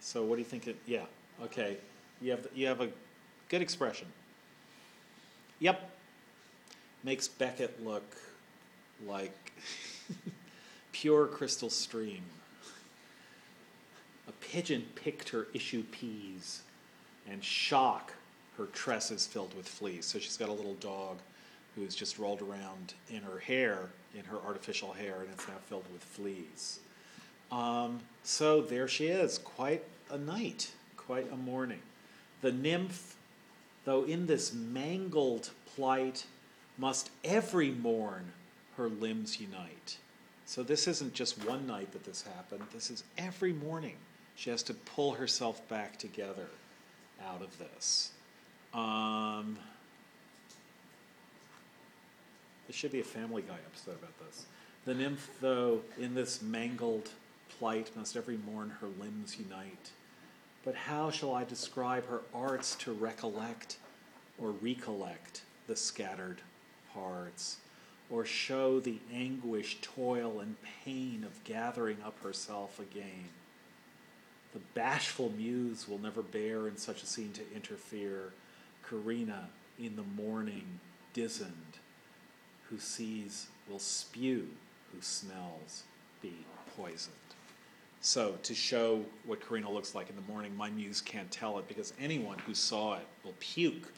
[0.00, 0.66] So what do you think?
[0.66, 1.04] It, yeah,
[1.44, 1.76] okay.
[2.20, 2.88] You have you have a
[3.48, 4.08] good expression.
[5.60, 5.90] Yep.
[7.04, 8.16] Makes Beckett look
[9.06, 9.52] like
[10.92, 12.22] pure crystal stream.
[14.28, 16.62] A pigeon picked her issue peas
[17.30, 18.12] and shock
[18.56, 20.04] her tresses filled with fleas.
[20.04, 21.18] So she's got a little dog
[21.74, 25.54] who is just rolled around in her hair, in her artificial hair, and it's now
[25.68, 26.80] filled with fleas.
[27.52, 30.72] Um, so there she is, quite a night,
[31.08, 31.80] quite a morning.
[32.42, 33.16] The nymph,
[33.86, 36.26] though in this mangled plight,
[36.76, 38.32] must every morn
[38.76, 39.96] her limbs unite.
[40.44, 43.96] So this isn't just one night that this happened, this is every morning.
[44.36, 46.46] She has to pull herself back together
[47.26, 48.12] out of this.
[48.74, 49.56] Um,
[52.66, 54.44] there should be a Family Guy episode about this.
[54.84, 57.08] The nymph, though, in this mangled
[57.58, 59.90] plight, must every morn her limbs unite.
[60.68, 63.78] But how shall I describe her arts to recollect
[64.36, 66.42] or recollect the scattered
[66.92, 67.56] parts,
[68.10, 73.30] or show the anguish, toil, and pain of gathering up herself again?
[74.52, 78.34] The bashful muse will never bear in such a scene to interfere.
[78.82, 80.80] Corinna, in the morning,
[81.14, 81.78] dizened,
[82.68, 84.48] who sees will spew,
[84.92, 85.84] who smells
[86.20, 86.34] be
[86.76, 87.14] poisoned.
[88.00, 91.66] So, to show what Corinna looks like in the morning, my muse can't tell it
[91.66, 93.92] because anyone who saw it will puke.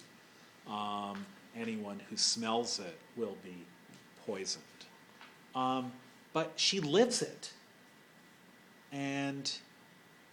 [0.66, 3.56] Um, anyone who smells it will be
[4.24, 4.64] poisoned.
[5.54, 5.92] Um,
[6.32, 7.52] but she lives it.
[8.92, 9.50] And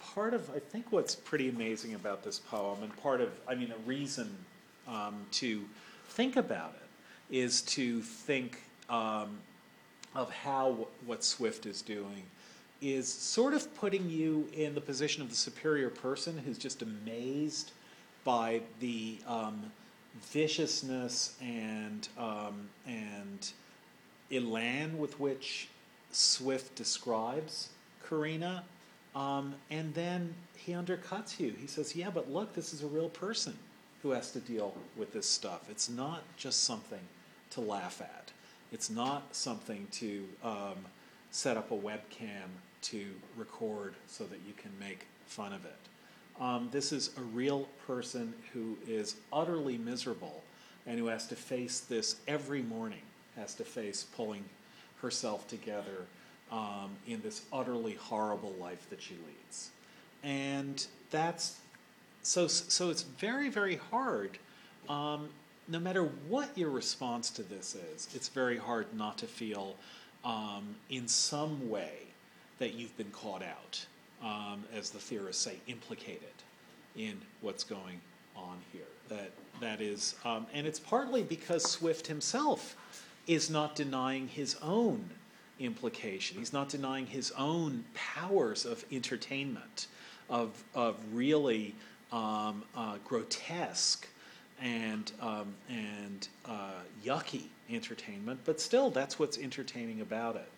[0.00, 3.72] part of, I think, what's pretty amazing about this poem, and part of, I mean,
[3.72, 4.34] a reason
[4.86, 5.64] um, to
[6.08, 9.38] think about it, is to think um,
[10.14, 12.22] of how what Swift is doing
[12.80, 17.72] is sort of putting you in the position of the superior person who's just amazed
[18.24, 19.72] by the um,
[20.30, 23.52] viciousness and um, and
[24.30, 25.68] elan with which
[26.12, 27.70] Swift describes
[28.02, 28.64] Corinna,
[29.14, 31.54] um, and then he undercuts you.
[31.58, 33.56] He says, "Yeah, but look, this is a real person
[34.02, 35.68] who has to deal with this stuff.
[35.70, 37.00] It's not just something
[37.50, 38.30] to laugh at.
[38.70, 40.76] It's not something to um,
[41.30, 42.48] set up a webcam
[42.82, 45.76] to record so that you can make fun of it.
[46.40, 50.42] Um, this is a real person who is utterly miserable
[50.86, 53.02] and who has to face this every morning,
[53.36, 54.44] has to face pulling
[55.02, 56.06] herself together
[56.50, 59.70] um, in this utterly horrible life that she leads.
[60.22, 61.58] And that's
[62.22, 64.38] so, so it's very, very hard.
[64.88, 65.28] Um,
[65.68, 69.76] no matter what your response to this is, it's very hard not to feel
[70.24, 72.07] um, in some way
[72.58, 73.86] that you've been caught out,
[74.22, 76.22] um, as the theorists say, implicated
[76.96, 78.00] in what's going
[78.36, 78.82] on here.
[79.08, 82.76] That that is, um, and it's partly because Swift himself
[83.26, 85.10] is not denying his own
[85.58, 86.38] implication.
[86.38, 89.88] He's not denying his own powers of entertainment,
[90.30, 91.74] of of really
[92.12, 94.06] um, uh, grotesque
[94.60, 100.48] and um, and uh, yucky entertainment, but still, that's what's entertaining about it.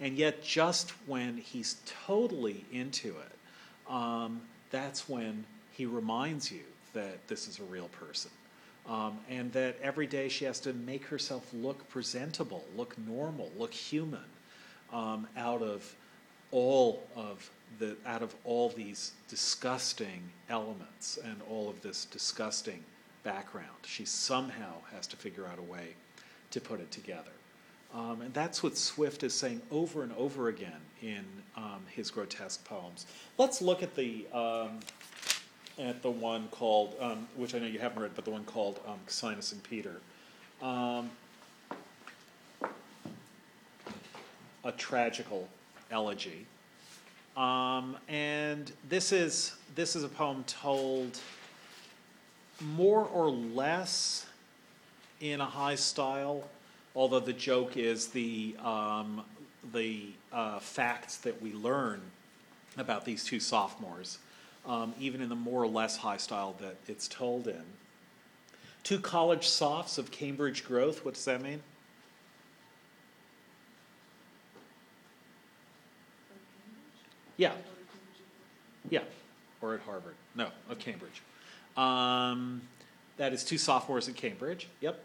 [0.00, 6.62] And yet, just when he's totally into it, um, that's when he reminds you
[6.94, 8.30] that this is a real person.
[8.88, 13.74] Um, and that every day she has to make herself look presentable, look normal, look
[13.74, 14.24] human,
[14.92, 15.94] um, out of
[16.50, 22.82] all of the out of all these disgusting elements and all of this disgusting
[23.22, 23.68] background.
[23.84, 25.94] She somehow has to figure out a way
[26.50, 27.30] to put it together.
[27.92, 31.24] Um, and that's what Swift is saying over and over again in
[31.56, 33.06] um, his grotesque poems.
[33.36, 34.80] Let's look at the um,
[35.78, 38.80] at the one called, um, which I know you haven't read, but the one called
[38.86, 40.00] um, Cassinus and Peter.
[40.62, 41.10] Um,
[44.64, 45.48] a tragical
[45.90, 46.46] elegy.
[47.36, 51.18] Um, and this is this is a poem told
[52.60, 54.26] more or less
[55.20, 56.48] in a high style,
[56.94, 59.22] although the joke is the um,
[59.72, 62.00] the uh, facts that we learn
[62.76, 64.18] about these two sophomores,
[64.66, 67.62] um, even in the more or less high style that it's told in.
[68.82, 71.04] Two college sophs of Cambridge growth.
[71.04, 71.62] What does that mean?
[77.36, 77.52] Yeah.
[78.88, 79.02] Yeah,
[79.60, 80.14] or at Harvard.
[80.34, 81.22] No, of Cambridge.
[81.76, 82.62] Um,
[83.18, 84.68] that is two sophomores at Cambridge.
[84.80, 85.02] Yep.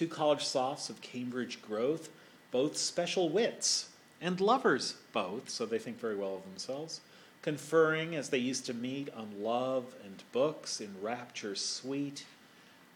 [0.00, 2.08] Two college sophs of Cambridge growth,
[2.50, 7.02] both special wits and lovers, both, so they think very well of themselves,
[7.42, 12.24] conferring as they used to meet on love and books in rapture sweet.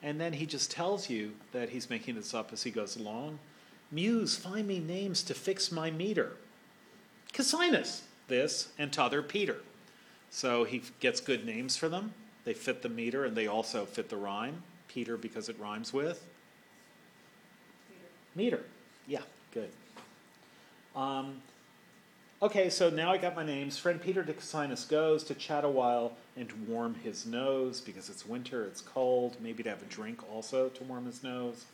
[0.03, 3.39] And then he just tells you that he's making this up as he goes along.
[3.91, 6.39] Muse, find me names to fix my meter.
[7.35, 9.59] Cassinus, this, and t'other Peter.
[10.31, 12.15] So he gets good names for them.
[12.47, 14.63] They fit the meter and they also fit the rhyme.
[14.89, 16.25] Peter because it rhymes with
[18.35, 18.61] meter.
[19.07, 19.23] Yeah,
[19.53, 19.71] good.
[20.95, 21.43] Um,
[22.43, 23.79] okay, so now I got my names.
[23.79, 28.27] Friend Peter de Cassinus goes to chat a while and warm his nose because it's
[28.27, 31.65] winter, it's cold, maybe to have a drink also to warm his nose.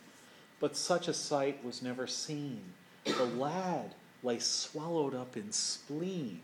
[0.58, 2.60] But such a sight was never seen.
[3.04, 6.40] The lad lay swallowed up in spleen.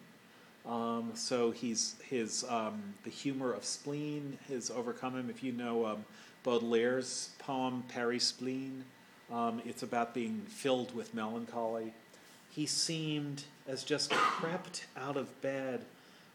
[0.65, 5.31] Um, so he's his um, the humor of spleen has overcome him.
[5.31, 6.05] If you know um,
[6.45, 8.85] Baudelaire's poem Paris Spleen,
[9.33, 11.93] um, it's about being filled with melancholy.
[12.51, 15.85] He seemed as just crept out of bed,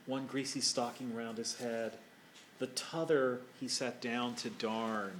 [0.05, 1.93] one greasy stocking round his head.
[2.59, 5.13] The t'other he sat down to darn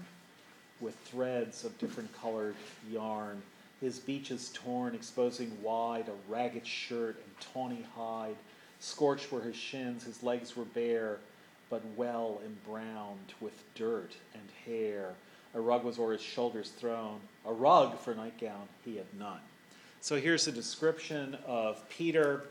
[0.80, 2.56] with threads of different colored
[2.92, 3.42] yarn.
[3.80, 8.36] His beaches torn, exposing wide a ragged shirt and tawny hide.
[8.80, 11.18] Scorched were his shins, his legs were bare,
[11.70, 15.14] but well embrowned with dirt and hair.
[15.54, 19.40] A rug was o'er his shoulders thrown, a rug for nightgown he had none.
[20.00, 22.44] So here's a description of Peter,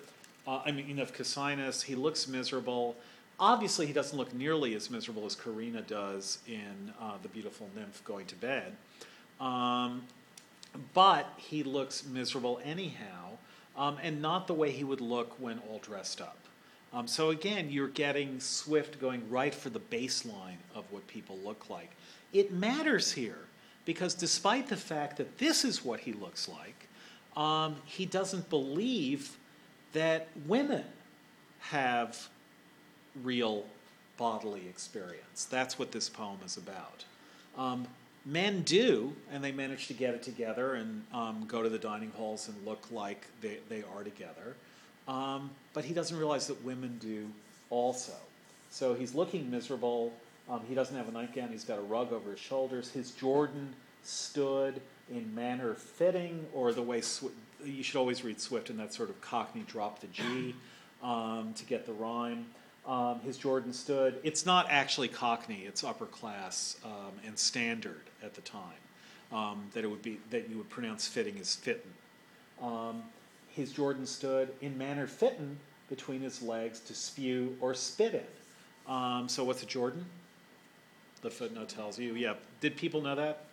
[0.46, 1.82] uh, I mean, of Cassinus.
[1.82, 2.94] He looks miserable.
[3.40, 8.04] Obviously, he doesn't look nearly as miserable as Corinna does in uh, The Beautiful Nymph
[8.04, 8.76] Going to Bed.
[9.40, 10.04] Um,
[10.94, 13.38] but he looks miserable anyhow,
[13.76, 16.36] um, and not the way he would look when all dressed up.
[16.92, 21.70] Um, so again, you're getting Swift going right for the baseline of what people look
[21.70, 21.90] like.
[22.32, 23.38] It matters here
[23.84, 26.88] because despite the fact that this is what he looks like,
[27.36, 29.36] um, he doesn't believe
[29.92, 30.84] that women
[31.60, 32.28] have
[33.22, 33.64] real
[34.16, 35.44] bodily experience.
[35.44, 37.04] That's what this poem is about.
[37.56, 37.86] Um,
[38.24, 42.12] men do, and they manage to get it together and um, go to the dining
[42.16, 44.54] halls and look like they, they are together.
[45.08, 47.28] Um, but he doesn't realize that women do
[47.70, 48.14] also.
[48.70, 50.12] So he's looking miserable.
[50.50, 51.50] Um, he doesn't have a nightgown.
[51.50, 52.90] He's got a rug over his shoulders.
[52.90, 53.72] His Jordan
[54.02, 54.80] stood
[55.10, 57.02] in manner fitting, or the way
[57.64, 60.54] you should always read Swift in that sort of Cockney drop the G
[61.02, 62.46] um, to get the rhyme.
[62.86, 64.18] Um, his Jordan stood.
[64.24, 68.62] It's not actually Cockney; it's upper class um, and standard at the time.
[69.32, 71.92] Um, that it would be that you would pronounce fitting as fitten.
[72.60, 73.04] Um,
[73.48, 78.92] his Jordan stood in manner fitten between his legs to spew or spit in.
[78.92, 80.04] Um, so what's a Jordan?
[81.22, 82.14] The footnote tells you.
[82.14, 82.34] Yeah.
[82.60, 83.44] Did people know that?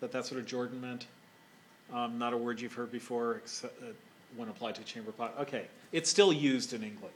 [0.00, 1.06] That that's what a Jordan meant?
[1.92, 3.86] Um, not a word you've heard before, except uh,
[4.36, 5.34] when applied to chamber pot.
[5.40, 7.14] Okay, it's still used in England.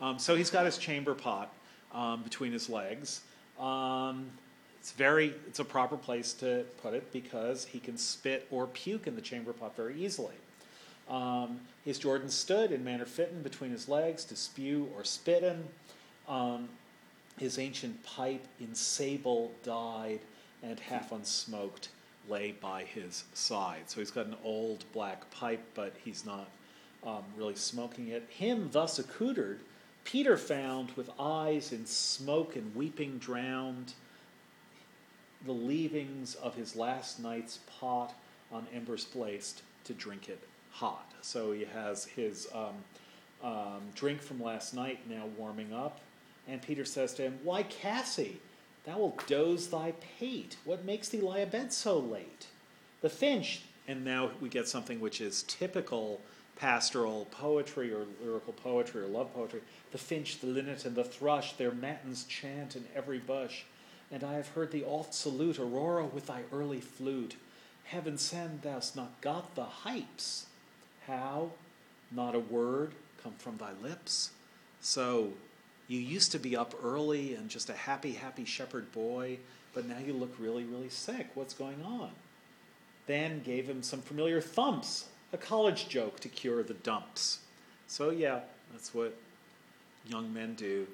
[0.00, 1.52] Um, so he's got his chamber pot
[1.92, 3.20] um, between his legs.
[3.60, 4.30] Um,
[4.80, 9.06] it's very, it's a proper place to put it because he can spit or puke
[9.06, 10.34] in the chamber pot very easily.
[11.08, 15.64] Um, his Jordan stood in manner fitting between his legs to spew or spit in.
[16.28, 16.68] Um,
[17.38, 20.20] his ancient pipe in sable dyed
[20.62, 21.88] and half unsmoked
[22.28, 23.82] lay by his side.
[23.86, 26.48] So he's got an old black pipe, but he's not
[27.06, 28.26] um, really smoking it.
[28.28, 29.60] Him thus accoutred,
[30.04, 33.92] Peter found with eyes in smoke and weeping drowned
[35.44, 38.14] the leavings of his last night's pot
[38.50, 41.12] on embers placed to drink it hot.
[41.22, 42.74] So he has his um,
[43.42, 46.00] um, drink from last night now warming up.
[46.48, 48.40] And Peter says to him, Why, Cassie,
[48.84, 50.56] thou wilt doze thy pate.
[50.64, 52.46] What makes thee lie abed so late?
[53.00, 56.20] The finch, and now we get something which is typical
[56.56, 59.60] pastoral poetry or lyrical poetry or love poetry.
[59.92, 63.62] The finch, the linnet, and the thrush, their matins chant in every bush.
[64.10, 67.36] And I have heard thee oft salute Aurora with thy early flute.
[67.84, 70.44] Heaven send thou'st not got the hypes.
[71.06, 71.50] How?
[72.10, 72.92] Not a word
[73.22, 74.30] come from thy lips.
[74.80, 75.32] So
[75.88, 79.38] you used to be up early and just a happy, happy shepherd boy,
[79.72, 81.28] but now you look really, really sick.
[81.34, 82.10] What's going on?
[83.06, 87.40] Then gave him some familiar thumps, a college joke to cure the dumps.
[87.86, 88.40] So yeah,
[88.72, 89.16] that's what
[90.08, 90.86] young men do.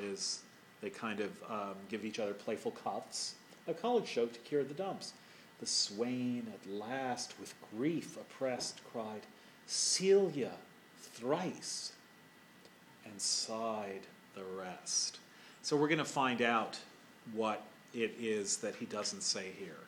[0.00, 0.42] Is
[0.80, 3.34] they kind of um, give each other playful cuffs
[3.68, 5.12] a college joke to cure the dumps.
[5.58, 9.22] The swain at last, with grief oppressed, cried,
[9.66, 10.52] Celia,
[10.98, 11.92] thrice,
[13.04, 14.06] and sighed
[14.36, 15.18] the rest.
[15.62, 16.78] So we're going to find out
[17.32, 17.62] what
[17.92, 19.78] it is that he doesn't say here.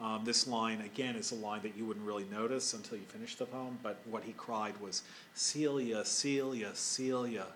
[0.00, 3.36] Um, this line, again, is a line that you wouldn't really notice until you finish
[3.36, 5.02] the poem, but what he cried was,
[5.34, 7.46] Celia, Celia, Celia.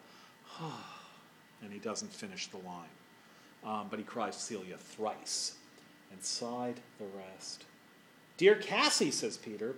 [1.62, 2.88] and he doesn't finish the line.
[3.64, 5.56] Um, but he cries Celia thrice
[6.12, 7.64] and sighed the rest.
[8.36, 9.74] Dear Cassie, says Peter,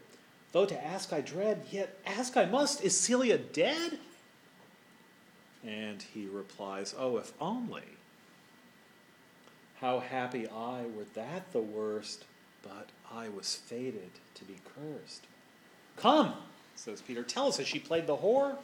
[0.53, 3.99] though to ask I dread, yet ask I must, is Celia dead?
[5.67, 7.83] And he replies, Oh, if only.
[9.81, 12.25] How happy I were that the worst,
[12.63, 15.25] but I was fated to be cursed.
[15.97, 16.35] Come,
[16.75, 18.57] says Peter, tell us, has she played the whore?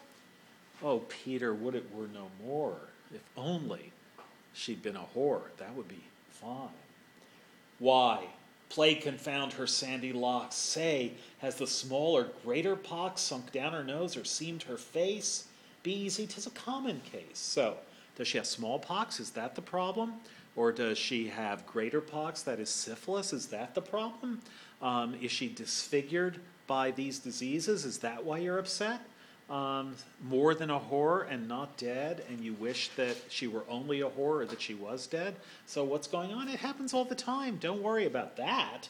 [0.82, 2.76] Oh, Peter, would it were no more.
[3.12, 3.92] If only
[4.52, 6.68] she'd been a whore, that would be fine.
[7.78, 8.24] Why,
[8.68, 13.84] plague confound her sandy locks, say, has the small or greater pox sunk down her
[13.84, 15.44] nose or seamed her face?
[15.84, 16.26] Be easy.
[16.26, 17.38] 'tis a common case.
[17.38, 17.76] So,
[18.16, 19.20] does she have smallpox?
[19.20, 20.14] Is that the problem?
[20.56, 23.32] Or does she have greater pox, that is syphilis?
[23.32, 24.40] Is that the problem?
[24.80, 27.84] Um, is she disfigured by these diseases?
[27.84, 29.00] Is that why you're upset?
[29.50, 34.00] Um, more than a whore and not dead, and you wish that she were only
[34.00, 35.34] a whore or that she was dead?
[35.66, 36.48] So, what's going on?
[36.48, 37.58] It happens all the time.
[37.58, 38.88] Don't worry about that.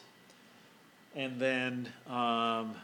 [1.16, 2.76] And then um,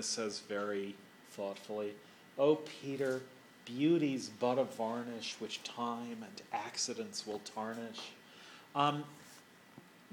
[0.00, 0.96] says very
[1.30, 1.92] thoughtfully,
[2.38, 3.22] Oh, Peter,
[3.66, 8.12] beauty's but a varnish which time and accidents will tarnish.
[8.74, 9.04] Um,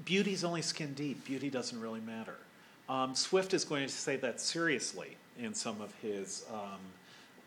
[0.04, 1.24] beauty's only skin deep.
[1.24, 2.36] Beauty doesn't really matter.
[2.88, 6.80] Um, Swift is going to say that seriously in some of his um,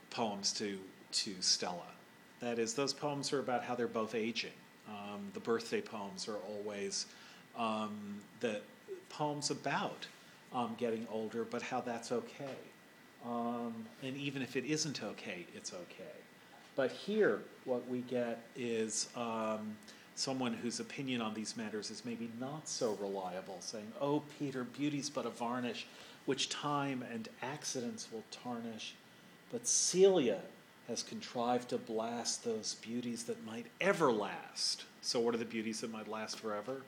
[0.10, 0.80] poems to,
[1.12, 1.91] to Stella.
[2.39, 4.51] That is, those poems are about how they're both aging.
[4.88, 7.05] Um, the birthday poems are always
[7.58, 8.62] um, the
[9.10, 10.08] poems about
[10.53, 12.55] um, getting older, but how that's okay.
[13.26, 16.15] Um, and even if it isn't okay, it's okay.
[16.76, 19.76] But here, what we get is um,
[20.15, 25.09] someone whose opinion on these matters is maybe not so reliable, saying, Oh, Peter, beauty's
[25.09, 25.88] but a varnish
[26.26, 28.93] which time and accidents will tarnish.
[29.51, 30.41] But Celia
[30.88, 34.86] has contrived to blast those beauties that might ever last.
[35.01, 36.82] So, what are the beauties that might last forever?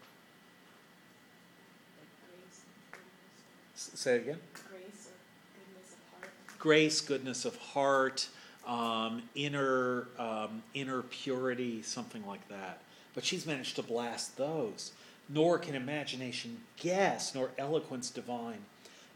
[3.76, 4.40] Say it again.
[4.54, 5.16] Grace or
[5.56, 6.34] goodness of heart.
[6.60, 8.28] Grace, goodness of heart,
[8.68, 12.82] um, inner, um, inner purity, something like that.
[13.16, 14.92] But she's managed to blast those.
[15.28, 18.60] Nor can imagination guess, nor eloquence divine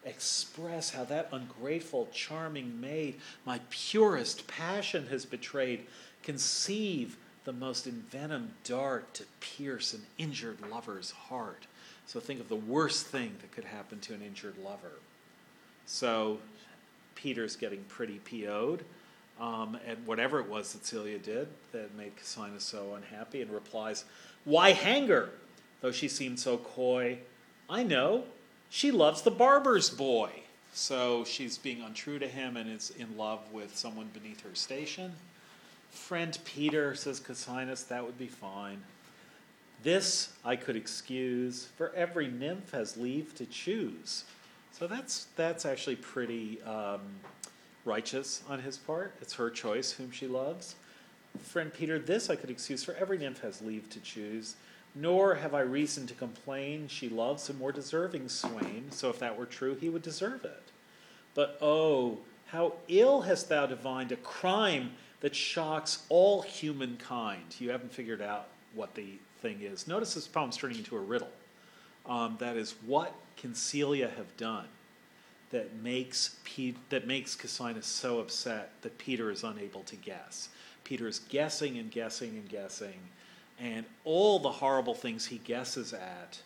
[0.05, 3.15] express how that ungrateful, charming maid
[3.45, 5.85] my purest passion has betrayed.
[6.21, 11.67] Conceive the most envenomed dart to pierce an injured lover's heart.
[12.05, 14.93] So think of the worst thing that could happen to an injured lover.
[15.85, 16.39] So
[17.23, 18.83] Peter's getting pretty PO'd
[19.39, 24.03] um, at whatever it was that Celia did that made Cassina so unhappy and replies,
[24.43, 25.29] Why hang her?
[25.79, 27.19] Though she seemed so coy.
[27.69, 28.25] I know,
[28.69, 30.31] she loves the barber's boy.
[30.73, 35.13] So she's being untrue to him and is in love with someone beneath her station.
[35.91, 38.83] Friend Peter, says Cassianus, that would be fine.
[39.81, 44.25] This I could excuse, for every nymph has leave to choose.
[44.73, 47.01] So that's, that's actually pretty um,
[47.85, 49.13] righteous on his part.
[49.21, 50.75] It's her choice whom she loves.
[51.41, 54.55] Friend Peter, this I could excuse, for every nymph has leave to choose.
[54.95, 56.87] Nor have I reason to complain.
[56.87, 60.63] She loves a more deserving swain, so if that were true, he would deserve it.
[61.35, 67.55] But oh, how ill hast thou divined a crime that shocks all humankind.
[67.59, 69.87] You haven't figured out what the thing is.
[69.87, 71.29] Notice this poem's turning into a riddle.
[72.05, 74.67] Um, that is, what can Celia have done
[75.51, 80.49] that makes Pe- that makes Cassianus so upset that Peter is unable to guess?
[80.83, 82.99] Peter is guessing and guessing and guessing,
[83.59, 86.41] and all the horrible things he guesses at,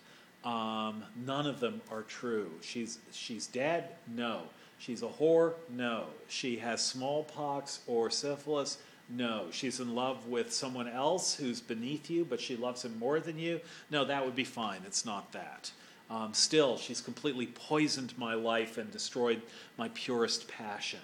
[0.47, 2.51] um, none of them are true.
[2.62, 3.89] She's she's dead.
[4.08, 4.43] No.
[4.80, 5.53] She's a whore?
[5.70, 6.05] No.
[6.28, 8.78] She has smallpox or syphilis?
[9.10, 9.47] No.
[9.51, 13.39] She's in love with someone else who's beneath you, but she loves him more than
[13.39, 13.62] you?
[13.89, 14.82] No, that would be fine.
[14.86, 15.72] It's not that.
[16.10, 19.41] Um, still, she's completely poisoned my life and destroyed
[19.78, 20.99] my purest passion.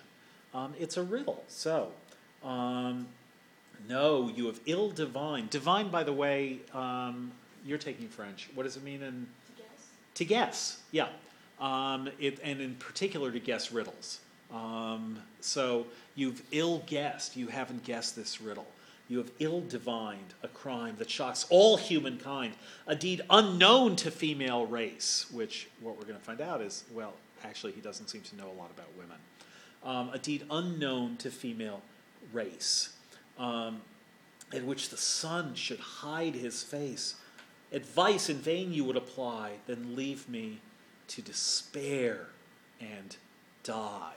[0.54, 1.44] Um, it's a riddle.
[1.48, 1.92] So,
[2.44, 3.08] um,
[3.90, 5.50] no, you have ill divined.
[5.50, 7.32] Divine, by the way, um,
[7.66, 8.50] you're taking French.
[8.54, 9.88] What does it mean in To Guess.
[10.16, 11.08] to guess, yeah.
[11.60, 14.20] Um, it, and in particular to guess riddles.
[14.54, 15.86] Um, so
[16.16, 18.68] you've ill guessed, you haven't guessed this riddle.
[19.10, 22.54] You have ill divined a crime that shocks all humankind,
[22.88, 27.14] a deed unknown to female race, which what we're going to find out is, well,
[27.44, 29.18] actually, he doesn't seem to know a lot about women.
[29.84, 31.82] Um, a deed unknown to female
[32.32, 32.94] race,
[33.38, 33.82] um,
[34.54, 37.16] in which the sun should hide his face.
[37.74, 40.60] Advice in vain you would apply, then leave me
[41.10, 42.28] to despair
[42.80, 43.18] and
[43.64, 44.14] die.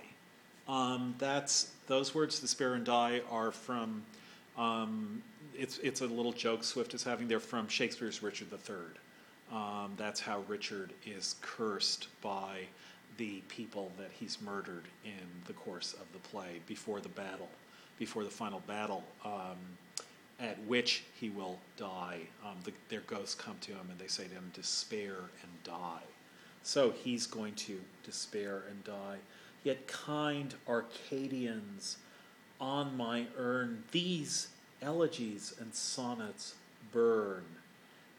[0.69, 4.03] Um, that's those words, despair and die, are from.
[4.57, 5.23] Um,
[5.55, 7.29] it's it's a little joke Swift is having.
[7.29, 8.77] They're from Shakespeare's Richard III.
[9.53, 12.63] Um, that's how Richard is cursed by
[13.17, 17.49] the people that he's murdered in the course of the play before the battle,
[17.99, 19.57] before the final battle, um,
[20.41, 22.21] at which he will die.
[22.45, 26.03] Um, the, their ghosts come to him and they say to him, "Despair and die."
[26.63, 29.19] So he's going to despair and die.
[29.67, 31.97] Yet kind Arcadians,
[32.61, 34.51] on my urn these
[34.81, 36.55] elegies and sonnets
[36.93, 37.43] burn,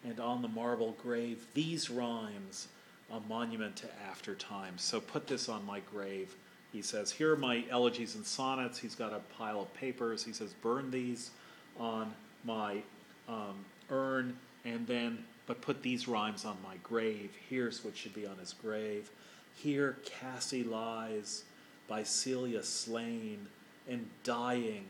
[0.04, 2.68] and on the marble grave these rhymes,
[3.10, 4.82] a monument to after times.
[4.82, 6.36] So put this on my grave.
[6.74, 8.78] He says, Here are my elegies and sonnets.
[8.78, 10.26] He's got a pile of papers.
[10.26, 11.32] He says, Burn these
[11.80, 12.82] on my
[13.30, 14.36] um, urn,
[14.66, 17.32] and then, but put these rhymes on my grave.
[17.50, 19.10] Here's what should be on his grave.
[19.58, 21.44] Here Cassie lies,
[21.88, 23.48] by Celia slain,
[23.90, 24.86] and dying,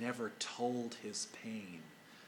[0.00, 1.80] never told his pain.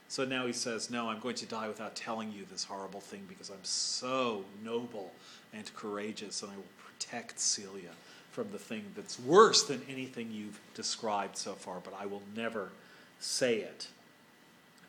[0.09, 3.25] So now he says, No, I'm going to die without telling you this horrible thing
[3.29, 5.13] because I'm so noble
[5.53, 7.91] and courageous, and I will protect Celia
[8.33, 12.71] from the thing that's worse than anything you've described so far, but I will never
[13.21, 13.89] say it.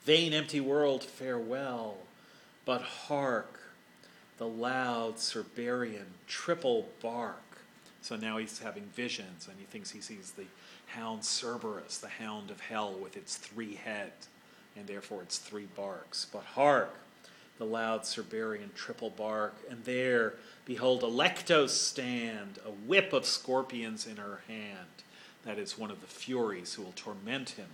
[0.03, 1.97] Vain, empty world, farewell,
[2.65, 3.58] but hark,
[4.39, 7.43] the loud Cerberian triple bark.
[8.01, 10.45] So now he's having visions, and he thinks he sees the
[10.87, 14.29] hound Cerberus, the hound of hell, with its three heads
[14.75, 16.25] and therefore its three barks.
[16.31, 16.95] But hark,
[17.57, 20.35] the loud Cerberian triple bark, and there,
[20.65, 24.87] behold, Alectos stand, a whip of scorpions in her hand.
[25.43, 27.67] That is one of the Furies who will torment him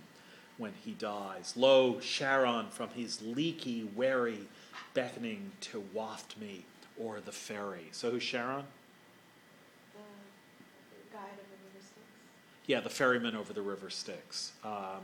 [0.58, 1.54] when he dies.
[1.56, 4.48] Lo, Charon from his leaky wherry,
[4.94, 6.64] beckoning to waft me
[7.00, 7.88] o'er the ferry.
[7.92, 8.64] So who's Charon?
[9.92, 12.06] The guide of the river Styx.
[12.66, 14.52] Yeah, the ferryman over the river Styx.
[14.64, 15.02] Um,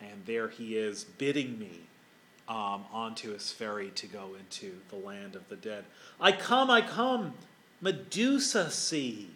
[0.00, 1.80] and there he is bidding me
[2.48, 5.84] um, onto his ferry to go into the land of the dead.
[6.20, 7.34] I come, I come,
[7.80, 9.30] Medusa see.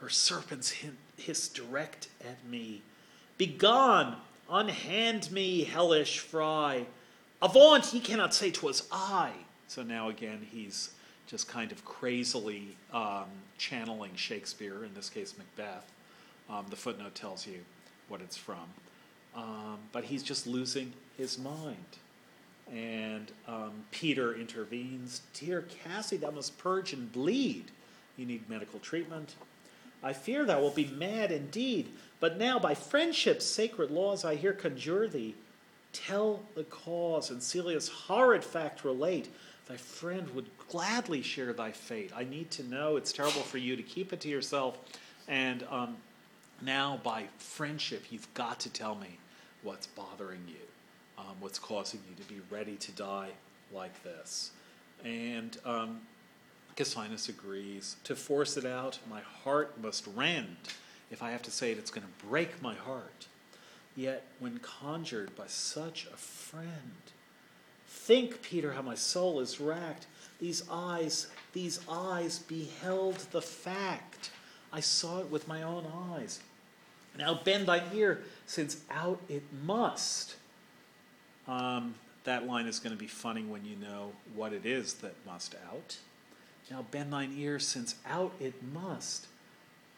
[0.00, 2.82] Her serpents hint, hiss direct at me.
[3.38, 4.16] Begone,
[4.50, 6.86] unhand me, hellish fry.
[7.44, 9.30] Avaunt, ye cannot say 'twas I.
[9.68, 10.94] So now again he's
[11.26, 13.26] just kind of crazily um,
[13.58, 15.92] channeling Shakespeare, in this case Macbeth.
[16.48, 17.60] Um, the footnote tells you
[18.08, 18.64] what it's from.
[19.36, 21.76] Um, but he's just losing his mind.
[22.72, 27.70] And um, Peter intervenes Dear Cassie, thou must purge and bleed.
[28.16, 29.34] You need medical treatment.
[30.02, 31.88] I fear thou wilt be mad indeed.
[32.20, 35.34] But now, by friendship's sacred laws, I here conjure thee.
[35.94, 39.28] Tell the cause, and Celia's horrid fact relate.
[39.66, 42.10] Thy friend would gladly share thy fate.
[42.14, 42.96] I need to know.
[42.96, 44.78] It's terrible for you to keep it to yourself.
[45.28, 45.96] And um,
[46.60, 49.18] now, by friendship, you've got to tell me
[49.62, 50.66] what's bothering you,
[51.16, 53.30] um, what's causing you to be ready to die
[53.72, 54.50] like this.
[55.04, 56.00] And um,
[56.76, 57.96] Cassinus agrees.
[58.04, 60.56] To force it out, my heart must rend.
[61.10, 63.28] If I have to say it, it's going to break my heart.
[63.96, 66.92] Yet, when conjured by such a friend,
[67.86, 70.06] think, Peter, how my soul is racked.
[70.40, 74.30] These eyes, these eyes beheld the fact.
[74.72, 76.40] I saw it with my own eyes.
[77.16, 80.36] Now bend thy ear, since out it must.
[81.46, 85.14] Um, that line is going to be funny when you know what it is that
[85.24, 85.98] must out.
[86.70, 89.26] Now bend thine ear, since out it must.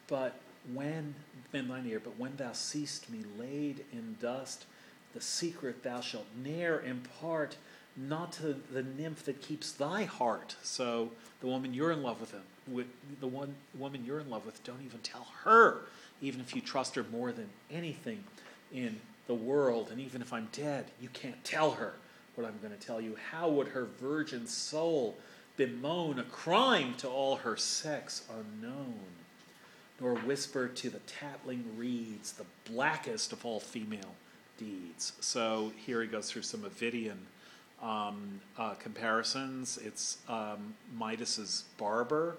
[0.09, 0.38] But
[0.73, 1.14] when,
[1.53, 4.67] in thine ear, but when thou seest me laid in dust,
[5.14, 7.57] the secret thou shalt ne'er impart,
[7.97, 10.57] not to the nymph that keeps thy heart.
[10.62, 11.11] So
[11.41, 12.87] the woman you're in love with, him, with
[13.21, 15.83] the one woman you're in love with, don't even tell her
[16.21, 18.25] even if you trust her more than anything
[18.73, 21.95] in the world, and even if I'm dead, you can't tell her
[22.35, 23.17] what I'm going to tell you.
[23.31, 25.17] How would her virgin soul
[25.57, 29.01] bemoan a crime to all her sex unknown?
[30.01, 34.14] Nor whisper to the tattling reeds the blackest of all female
[34.59, 35.12] deeds.
[35.20, 37.16] So here he goes through some Ovidian
[37.82, 39.78] um, uh, comparisons.
[39.78, 42.36] It's um, Midas's barber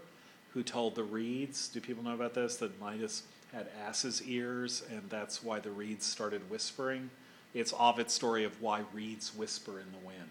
[0.53, 1.67] who told the reeds.
[1.67, 2.57] Do people know about this?
[2.57, 7.09] That Midas had ass's ears, and that's why the reeds started whispering
[7.53, 10.29] It's Ovid's story of why reeds whisper in the wind.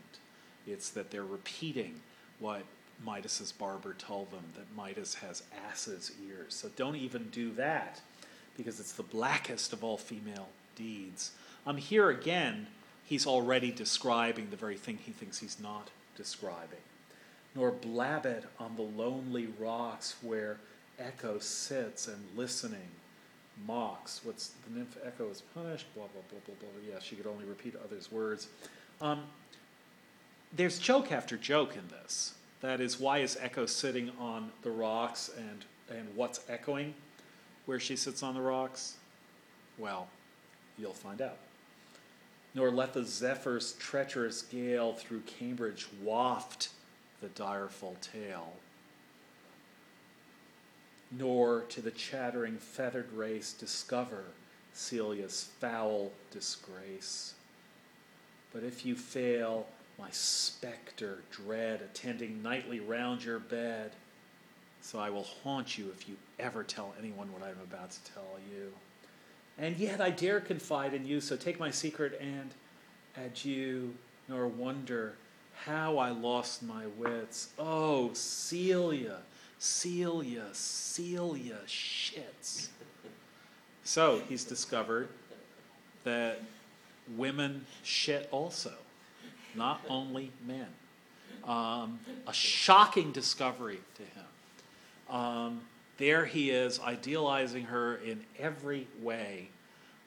[0.67, 2.01] It's that they're repeating
[2.39, 2.63] what
[3.05, 6.55] Midas's barber told them that Midas has ass's ears.
[6.55, 8.01] So don't even do that
[8.57, 11.33] because it's the blackest of all female deeds.
[11.67, 12.69] Um, here again,
[13.05, 16.79] he's already describing the very thing he thinks he's not describing.
[17.55, 20.59] Nor blab it on the lonely rocks where
[20.99, 22.89] Echo sits and listening
[23.67, 24.21] mocks.
[24.25, 26.93] What's the nymph Echo is punished, blah, blah, blah, blah, blah.
[26.93, 28.49] Yeah, she could only repeat others' words.
[29.01, 29.23] Um,
[30.55, 32.35] there's joke after joke in this.
[32.61, 35.65] That is, why is Echo sitting on the rocks and,
[35.97, 36.95] and what's echoing
[37.67, 38.97] where she sits on the rocks?
[39.79, 40.09] Well,
[40.79, 41.39] you'll find out.
[42.55, 46.71] Nor let the zephyr's treacherous gale through Cambridge waft
[47.21, 48.55] the direful tale.
[51.13, 54.25] Nor to the chattering feathered race discover
[54.73, 57.35] Celia's foul disgrace.
[58.53, 59.67] But if you fail,
[59.99, 63.93] my spectre dread attending nightly round your bed,
[64.81, 68.13] so I will haunt you if you ever tell anyone what I am about to
[68.13, 68.73] tell you.
[69.59, 72.51] And yet I dare confide in you, so take my secret and
[73.17, 73.95] adieu,
[74.29, 75.15] nor wonder
[75.65, 77.49] how I lost my wits.
[77.59, 79.19] Oh, Celia,
[79.59, 82.69] Celia, Celia shits.
[83.83, 85.09] So he's discovered
[86.05, 86.43] that
[87.17, 88.75] women shit also,
[89.57, 90.67] not only men.
[91.45, 95.17] Um, a shocking discovery to him.
[95.17, 95.61] Um,
[95.99, 99.49] there he is, idealizing her in every way,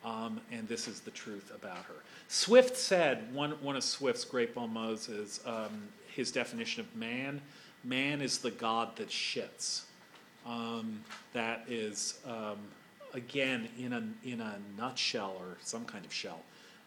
[0.04, 1.96] um, and this is the truth about her.
[2.28, 7.42] Swift said, one, one of Swift's great bon mots is um, his definition of man
[7.84, 9.84] man is the God that shits.
[10.46, 11.02] Um,
[11.34, 12.58] that is, um,
[13.14, 16.42] again, in a, in a nutshell or some kind of shell.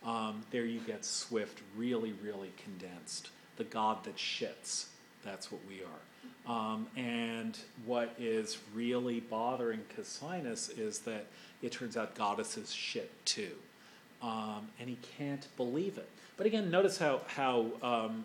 [0.04, 3.30] Um, there you get Swift really, really condensed.
[3.56, 4.86] The God that shits.
[5.24, 6.52] That's what we are.
[6.52, 11.26] Um, and what is really bothering Cassinus is that
[11.62, 13.52] it turns out goddesses shit too.
[14.22, 16.08] Um, and he can't believe it.
[16.36, 18.24] But again, notice how, how um,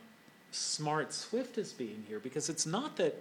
[0.52, 3.16] smart Swift is being here because it's not that,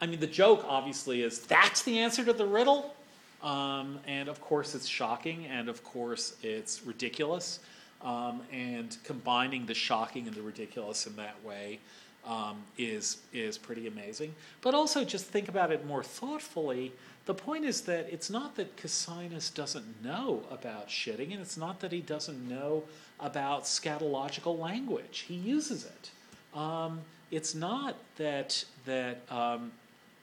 [0.00, 2.94] I mean, the joke obviously is that's the answer to the riddle.
[3.42, 7.60] Um, and of course, it's shocking, and of course, it's ridiculous.
[8.02, 11.80] Um, and combining the shocking and the ridiculous in that way
[12.26, 14.34] um, is is pretty amazing.
[14.60, 16.92] But also, just think about it more thoughtfully.
[17.26, 21.80] The point is that it's not that Cassinus doesn't know about shitting, and it's not
[21.80, 22.84] that he doesn't know
[23.20, 25.24] about scatological language.
[25.28, 26.58] He uses it.
[26.58, 29.72] Um, it's not that that um,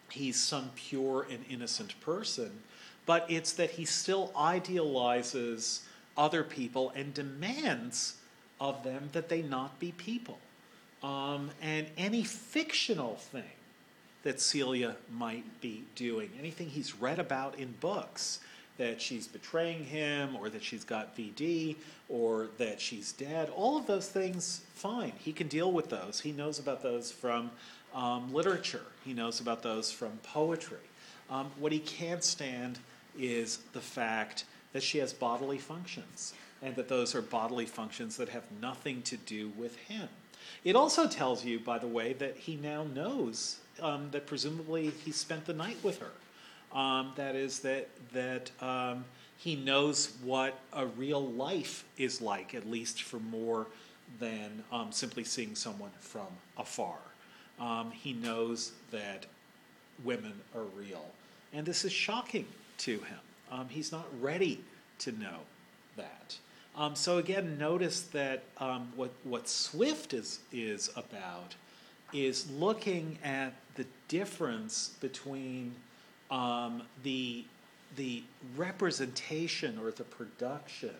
[0.09, 2.51] he's some pure and innocent person,
[3.05, 5.81] but it's that he still idealizes
[6.17, 8.15] other people and demands
[8.59, 10.39] of them that they not be people.
[11.03, 13.43] Um, and any fictional thing
[14.23, 18.39] that Celia might be doing, anything he's read about in books,
[18.77, 21.75] that she's betraying him, or that she's got VD,
[22.09, 25.13] or that she's dead, all of those things, fine.
[25.19, 26.19] He can deal with those.
[26.19, 27.51] He knows about those from
[27.93, 30.77] um, literature, he knows about those from poetry.
[31.29, 32.77] Um, what he can't stand
[33.17, 34.43] is the fact
[34.75, 39.15] that she has bodily functions, and that those are bodily functions that have nothing to
[39.15, 40.09] do with him.
[40.65, 45.13] It also tells you, by the way, that he now knows um, that presumably he
[45.13, 46.77] spent the night with her.
[46.77, 49.05] Um, that is, that, that um,
[49.37, 53.67] he knows what a real life is like, at least for more
[54.19, 56.97] than um, simply seeing someone from afar.
[57.61, 59.25] Um, he knows that
[60.03, 61.05] women are real.
[61.53, 62.45] And this is shocking
[62.79, 63.19] to him.
[63.51, 64.61] Um, he's not ready
[64.99, 65.39] to know
[65.97, 66.37] that.
[66.75, 71.55] Um, so again, notice that um, what what Swift is is about
[72.13, 75.73] is looking at the difference between
[76.31, 77.45] um, the
[77.95, 78.23] the
[78.57, 80.95] representation or the production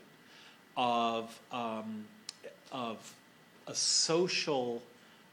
[0.77, 2.05] of um,
[2.71, 3.13] of
[3.67, 4.81] a social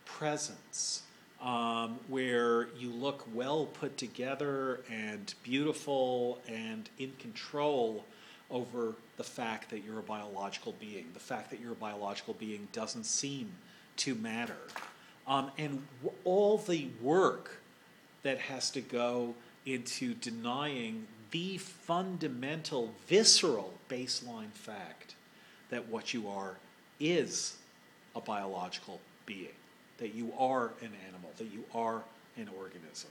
[0.05, 1.03] presence
[1.43, 8.05] um, where you look well put together and beautiful and in control
[8.51, 11.07] over the fact that you're a biological being.
[11.15, 13.53] The fact that you're a biological being doesn't seem
[13.97, 14.57] to matter.
[15.27, 17.61] Um, and w- all the work
[18.23, 19.35] that has to go
[19.67, 25.15] into denying the fundamental, visceral baseline fact
[25.71, 26.57] that what you are
[27.01, 27.57] is
[28.15, 29.49] a biological being,
[30.03, 32.03] that you are an animal, that you are
[32.37, 33.09] an organism.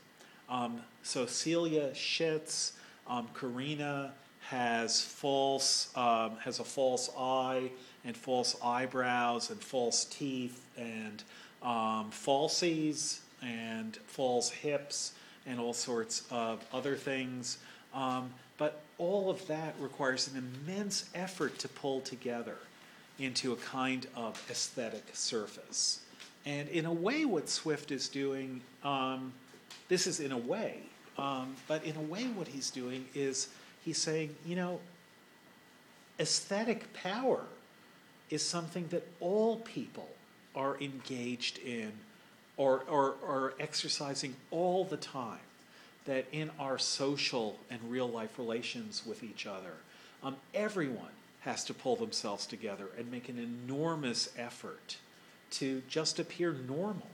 [0.49, 2.73] Um, so Celia shits,
[3.07, 4.11] um, Corinna
[4.41, 7.71] has false um, has a false eye
[8.03, 11.23] and false eyebrows and false teeth and
[11.63, 15.13] um, falsies and false hips
[15.45, 17.57] and all sorts of other things.
[17.93, 20.37] Um, but all of that requires an
[20.67, 22.57] immense effort to pull together
[23.17, 26.00] into a kind of aesthetic surface.
[26.45, 29.33] And in a way, what Swift is doing, um,
[29.89, 30.79] this is in a way,
[31.17, 33.49] um, but in a way, what he's doing is
[33.83, 34.79] he's saying, you know,
[36.19, 37.43] aesthetic power
[38.29, 40.09] is something that all people
[40.55, 41.91] are engaged in
[42.57, 45.39] or, or, or exercising all the time.
[46.05, 49.73] That in our social and real life relations with each other,
[50.23, 51.11] um, everyone
[51.41, 54.97] has to pull themselves together and make an enormous effort
[55.51, 57.07] to just appear normal.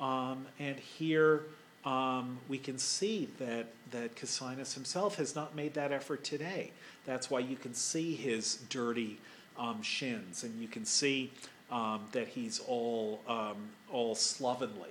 [0.00, 1.42] Um, and here
[1.84, 6.72] um, we can see that, that Cassinus himself has not made that effort today.
[7.04, 9.18] That's why you can see his dirty
[9.58, 11.32] um, shins, and you can see
[11.70, 13.56] um, that he's all, um,
[13.92, 14.90] all slovenly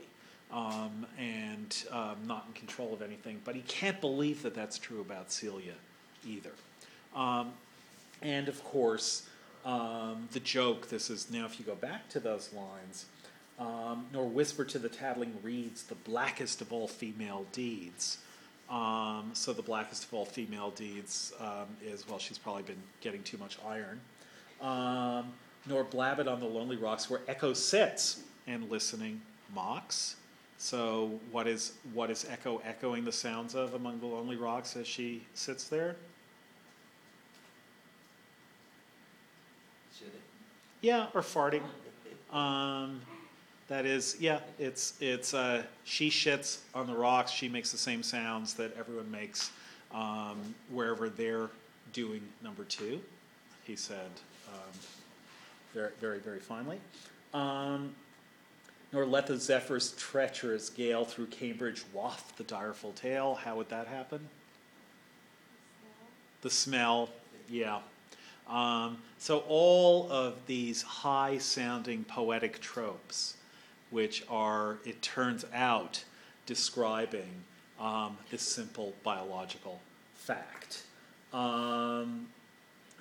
[0.51, 1.85] um, and
[2.25, 3.41] not in control of anything.
[3.43, 5.73] But he can't believe that that's true about Celia
[6.25, 6.51] either.
[8.21, 9.27] And of course,
[9.65, 13.05] um, the joke this is now, if you go back to those lines,
[13.57, 18.19] um, nor whisper to the tattling reeds the blackest of all female deeds.
[18.69, 23.23] Um, so the blackest of all female deeds um, is well, she's probably been getting
[23.23, 23.99] too much iron.
[24.61, 25.33] Um,
[25.67, 29.21] nor blab it on the lonely rocks where Echo sits and listening
[29.53, 30.15] mocks.
[30.57, 34.87] So what is what is Echo echoing the sounds of among the lonely rocks as
[34.87, 35.95] she sits there?
[39.97, 40.21] Should it?
[40.85, 41.63] Yeah, or farting.
[42.31, 43.01] Um,
[43.69, 47.31] that is, yeah, it's it's uh, she shits on the rocks.
[47.31, 49.49] She makes the same sounds that everyone makes
[49.91, 50.37] um,
[50.69, 51.49] wherever they're
[51.91, 53.01] doing number two.
[53.63, 54.11] He said
[54.47, 54.79] um,
[55.73, 56.77] very very very finely.
[57.33, 57.95] Um,
[58.93, 63.33] nor let the zephyr's treacherous gale through Cambridge waft the direful tale.
[63.33, 64.19] How would that happen?
[66.41, 67.09] The smell,
[67.49, 67.79] yeah.
[68.49, 73.37] Um, so all of these high sounding poetic tropes,
[73.89, 76.03] which are, it turns out,
[76.45, 77.29] describing
[77.79, 79.79] um, this simple biological
[80.15, 80.83] fact.
[81.33, 82.27] Um,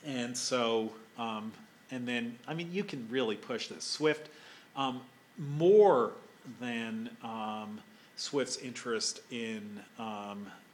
[0.05, 1.53] and so, um,
[1.90, 3.84] and then, I mean, you can really push this.
[3.84, 4.28] Swift,
[4.76, 5.03] um,
[5.36, 6.12] more
[6.61, 7.80] than um,
[8.16, 9.80] Swift's interest in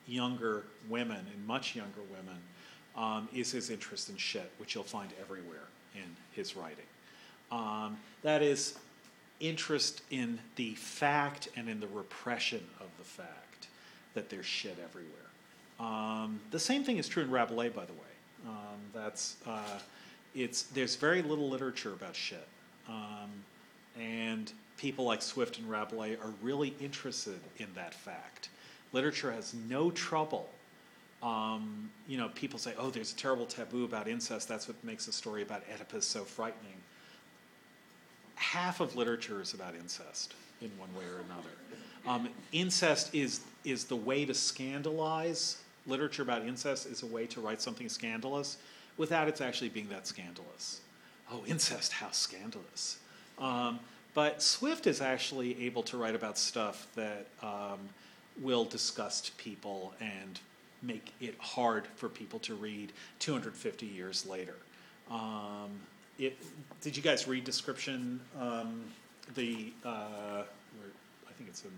[0.07, 2.39] younger women, and much younger women,
[2.97, 6.85] um, is his interest in shit, which you'll find everywhere in his writing.
[7.51, 8.79] Um, that is
[9.41, 13.69] interest in the fact and in the repression of the fact
[14.15, 15.21] that there's shit everywhere.
[15.81, 17.99] Um, the same thing is true in Rabelais, by the way.
[18.47, 19.79] Um, that's uh,
[20.35, 22.47] it's there's very little literature about shit,
[22.89, 23.31] um,
[23.99, 28.51] and people like Swift and Rabelais are really interested in that fact.
[28.93, 30.49] Literature has no trouble
[31.23, 34.49] um, you know, people say, oh, there's a terrible taboo about incest.
[34.49, 36.77] That's what makes a story about Oedipus so frightening.
[38.37, 41.51] Half of literature is about incest in one way or another.
[42.07, 45.59] Um, incest is, is the way to scandalize.
[45.87, 48.57] Literature about incest is a way to write something scandalous
[48.97, 50.81] without it actually being that scandalous.
[51.31, 52.99] Oh, incest, how scandalous.
[53.39, 53.79] Um,
[54.15, 57.79] but Swift is actually able to write about stuff that um,
[58.41, 60.41] will disgust people and
[60.83, 64.57] make it hard for people to read 250 years later.
[65.11, 65.71] Um,
[66.19, 66.39] it,
[66.81, 68.21] did you guys read description?
[68.39, 68.85] Um,
[69.35, 70.45] the uh,
[70.79, 70.91] where,
[71.29, 71.71] I think it's in.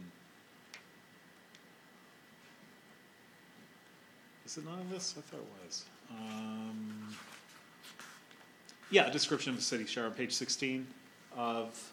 [4.44, 5.14] Is it not in this?
[5.16, 5.84] I thought it was.
[6.11, 7.16] Um,
[8.90, 10.86] yeah, description of the city, Shower, on page 16
[11.36, 11.92] of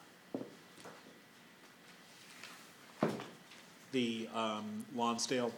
[3.91, 5.51] the um, Lonsdale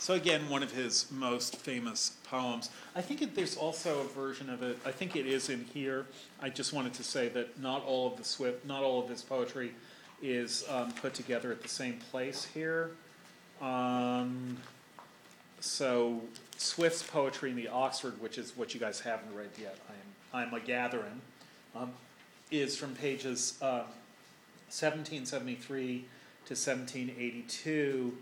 [0.00, 2.70] So again, one of his most famous poems.
[2.96, 4.78] I think it, there's also a version of it.
[4.86, 6.06] I think it is in here.
[6.40, 9.20] I just wanted to say that not all of the Swift, not all of his
[9.20, 9.72] poetry,
[10.22, 12.92] is um, put together at the same place here.
[13.60, 14.56] Um,
[15.60, 16.22] so
[16.56, 19.76] Swift's poetry in the Oxford, which is what you guys haven't read yet,
[20.32, 21.20] I'm I'm a gathering,
[21.76, 21.92] um,
[22.50, 23.84] is from pages uh,
[24.70, 26.06] 1773
[26.46, 28.16] to 1782.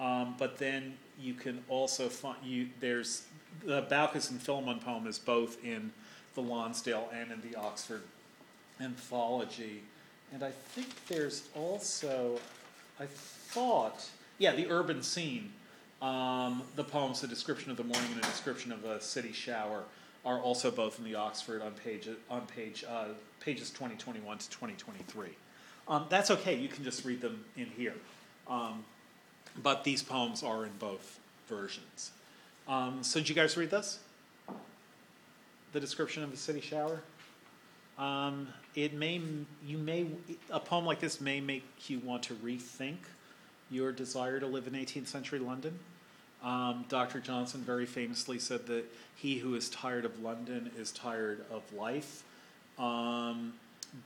[0.00, 3.24] Um, but then you can also find you there's
[3.64, 5.92] the Baucis and Philemon poem is both in
[6.34, 8.02] the Lonsdale and in the Oxford
[8.80, 9.82] anthology,
[10.32, 12.38] and I think there's also
[12.98, 14.08] I thought
[14.38, 15.52] yeah the urban scene
[16.00, 19.84] Um, the poems, a description of the morning and a description of a city shower,
[20.24, 23.08] are also both in the Oxford on page on page uh,
[23.38, 25.36] pages twenty twenty one to twenty twenty three.
[25.88, 26.56] Um, that's okay.
[26.56, 27.96] You can just read them in here.
[28.48, 28.84] Um,
[29.62, 32.12] but these poems are in both versions.
[32.68, 33.98] Um, so did you guys read this?
[35.72, 37.00] The description of a city shower.
[37.98, 39.20] Um, it may
[39.66, 40.06] you may
[40.48, 42.96] a poem like this may make you want to rethink
[43.70, 45.78] your desire to live in 18th century London.
[46.42, 47.20] Um, Dr.
[47.20, 48.84] Johnson very famously said that
[49.14, 52.24] he who is tired of London is tired of life.
[52.78, 53.52] Um,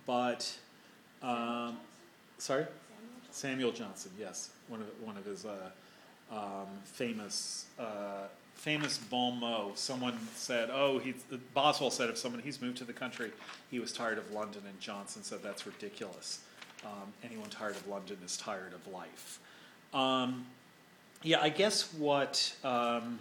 [0.05, 0.59] but
[1.23, 1.77] um,
[2.39, 2.67] sorry,
[3.35, 5.71] Samuel Johnson, yes, one of one of his uh,
[6.31, 9.81] um, famous uh, famous bon mots.
[9.81, 11.15] Someone said, "Oh, he."
[11.53, 13.33] Boswell said, "If someone he's moved to the country,
[13.73, 16.43] he was tired of London," and Johnson said, "That's ridiculous.
[16.85, 19.41] Um, anyone tired of London is tired of life."
[19.93, 20.47] Um,
[21.25, 23.19] yeah, I guess what um,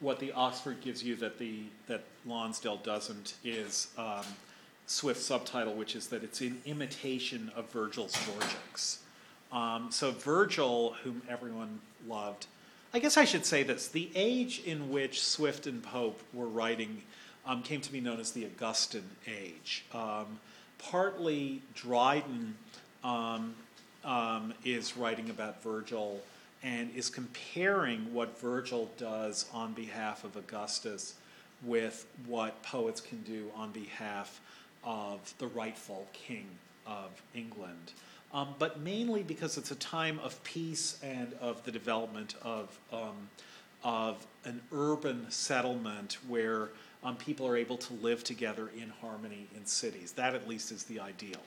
[0.00, 4.26] what the Oxford gives you that the that Lonsdale doesn't is um,
[4.86, 8.98] Swift's subtitle, which is that it's an imitation of Virgil's Georgics.
[9.52, 12.46] Um, so Virgil, whom everyone loved,
[12.92, 17.02] I guess I should say this: the age in which Swift and Pope were writing
[17.46, 19.84] um, came to be known as the Augustan age.
[19.92, 20.40] Um,
[20.78, 22.56] partly Dryden
[23.04, 23.54] um,
[24.04, 26.20] um, is writing about Virgil
[26.62, 31.14] and is comparing what Virgil does on behalf of Augustus
[31.62, 34.40] with what poets can do on behalf
[34.84, 36.46] of the rightful king
[36.86, 37.92] of England.
[38.32, 43.28] Um, but mainly because it's a time of peace and of the development of, um,
[43.82, 46.68] of an urban settlement where
[47.02, 50.12] um, people are able to live together in harmony in cities.
[50.12, 51.40] That, at least, is the ideal.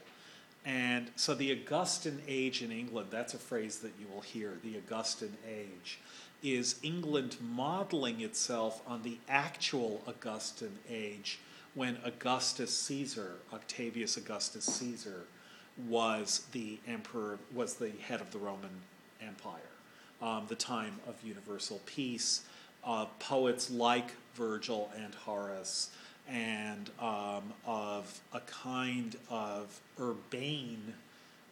[0.65, 4.77] And so the Augustan age in England, that's a phrase that you will hear, the
[4.77, 5.99] Augustan age,
[6.41, 11.39] is England modeling itself on the actual Augustan age
[11.75, 15.23] when Augustus Caesar, Octavius Augustus Caesar,
[15.87, 18.81] was the emperor, was the head of the Roman
[19.21, 19.59] Empire.
[20.21, 22.43] Um, the time of universal peace.
[22.85, 25.89] Uh, poets like Virgil and Horace
[26.29, 30.93] and um, of a kind of urbane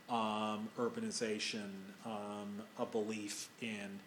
[0.10, 1.70] um, urbanization,
[2.06, 4.00] um, a belief in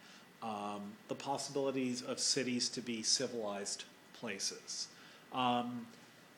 [0.43, 3.85] um, the possibilities of cities to be civilized
[4.21, 4.89] places.
[5.33, 5.87] Um,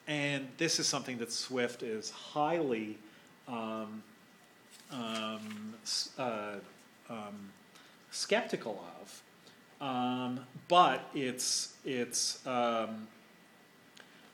[0.07, 2.97] and this is something that Swift is highly
[3.49, 4.03] um,
[6.19, 6.57] uh,
[8.11, 9.23] skeptical of.
[10.69, 12.41] but it's, it's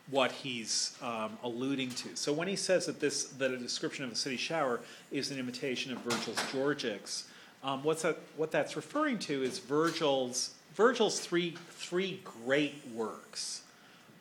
[0.09, 2.15] what he's um, alluding to.
[2.15, 5.39] So when he says that this that a description of a city shower is an
[5.39, 7.23] imitation of Virgil's Georgics,
[7.63, 13.61] um, what's that, what that's referring to is Virgil's Virgil's three three great works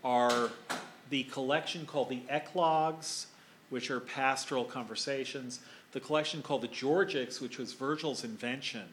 [0.05, 0.51] are
[1.11, 3.27] the collection called the Eclogues,
[3.73, 5.61] which are pastoral conversations,
[5.93, 8.85] the collection called the Georgics, which was Virgil's invention,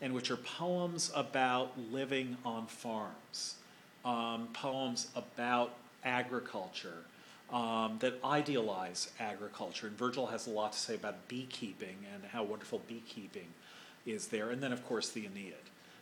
[0.00, 3.56] and which are poems about living on farms,
[4.04, 5.74] um, poems about
[6.04, 7.02] agriculture
[7.50, 9.88] um, that idealize agriculture.
[9.88, 13.48] And Virgil has a lot to say about beekeeping and how wonderful beekeeping
[14.06, 14.50] is there.
[14.50, 15.54] And then, of course, the Aeneid.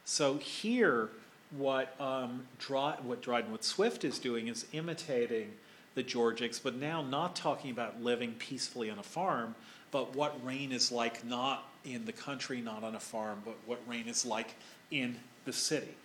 [0.05, 1.09] So here,
[1.57, 5.55] what um, Dry, what Dryden, what Swift is doing is imitating
[5.97, 9.55] the Georgics, but now not talking about living peacefully on a farm,
[9.91, 13.81] but what rain is like not in the country, not on a farm, but what
[13.89, 14.55] rain is like
[14.91, 15.17] in
[15.47, 15.97] the city.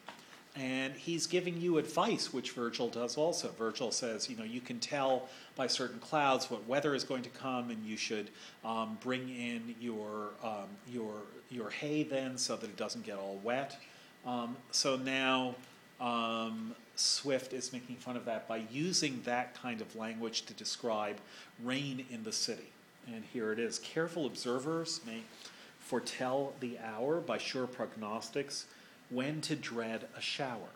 [0.55, 3.49] And he's giving you advice, which Virgil does also.
[3.57, 7.29] Virgil says, you know, you can tell by certain clouds what weather is going to
[7.29, 8.29] come, and you should
[8.63, 11.13] um, bring in your, um, your,
[11.49, 13.77] your hay then so that it doesn't get all wet.
[14.25, 15.55] Um, so now
[15.99, 21.17] um, Swift is making fun of that by using that kind of language to describe
[21.63, 22.71] rain in the city.
[23.07, 25.21] And here it is Careful observers may
[25.79, 28.65] foretell the hour by sure prognostics
[29.09, 30.69] when to dread a shower.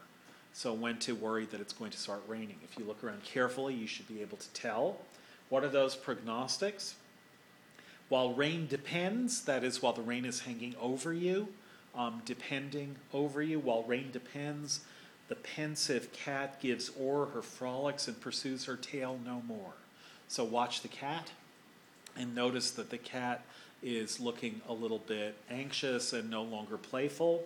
[0.54, 2.58] So, when to worry that it's going to start raining.
[2.64, 4.98] If you look around carefully, you should be able to tell.
[5.50, 6.96] What are those prognostics?
[8.08, 11.50] While rain depends, that is, while the rain is hanging over you,
[11.94, 14.82] um, depending over you, while rain depends,
[15.28, 19.74] the pensive cat gives o'er her frolics and pursues her tail no more.
[20.28, 21.32] So, watch the cat
[22.18, 23.44] and notice that the cat
[23.84, 27.44] is looking a little bit anxious and no longer playful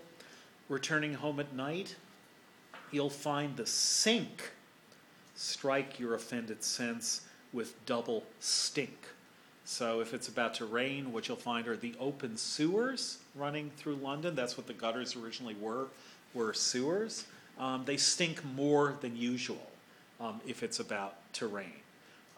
[0.70, 1.96] returning home at night,
[2.92, 4.52] you'll find the sink
[5.36, 7.22] strike your offended sense
[7.52, 9.08] with double stink.
[9.66, 13.96] So, if it's about to rain, what you'll find are the open sewers running through
[13.96, 14.36] London.
[14.36, 15.88] That's what the gutters originally were
[16.34, 17.26] were sewers.
[17.60, 19.70] Um, they stink more than usual
[20.20, 21.74] um, if it's about to rain.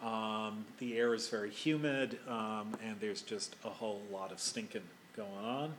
[0.02, 4.82] Um, the air is very humid, um, and there's just a whole lot of stinking
[5.16, 5.74] going on.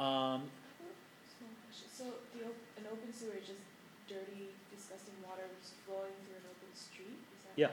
[0.00, 0.42] Um,
[1.96, 2.04] So
[2.36, 3.60] the op- an open sewer is just
[4.08, 5.44] dirty, disgusting water
[5.86, 7.18] flowing through an open street?
[7.38, 7.70] Is that Yeah.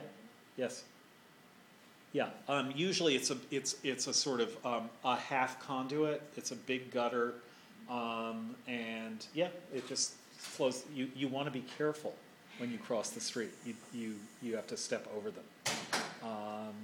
[0.56, 0.84] yes.
[2.12, 2.28] Yeah.
[2.46, 6.22] Um, usually, it's a it's it's a sort of um, a half conduit.
[6.36, 7.34] It's a big gutter,
[7.90, 10.12] um, and yeah, it just
[10.42, 10.84] flows.
[10.94, 12.14] You you want to be careful
[12.58, 13.50] when you cross the street.
[13.64, 15.44] You you you have to step over them.
[16.22, 16.74] Um,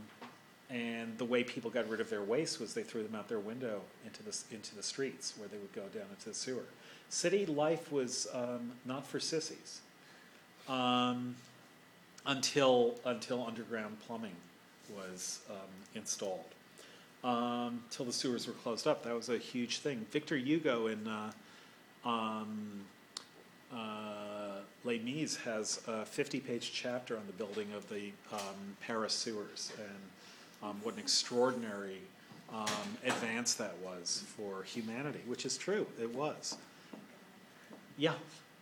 [0.71, 3.39] and the way people got rid of their waste was they threw them out their
[3.39, 6.65] window into the into the streets where they would go down into the sewer.
[7.09, 9.81] City life was um, not for sissies
[10.69, 11.35] um,
[12.27, 14.37] until until underground plumbing
[14.95, 15.57] was um,
[15.95, 16.45] installed.
[17.25, 20.07] Um, till the sewers were closed up, that was a huge thing.
[20.11, 21.33] Victor Hugo in uh,
[22.05, 22.85] um,
[23.73, 29.73] uh, Les Mis has a 50-page chapter on the building of the um, Paris sewers
[29.79, 29.99] and
[30.63, 31.99] um, what an extraordinary
[32.53, 32.67] um,
[33.05, 35.87] advance that was for humanity, which is true.
[36.01, 36.57] It was.
[37.97, 38.15] Yeah.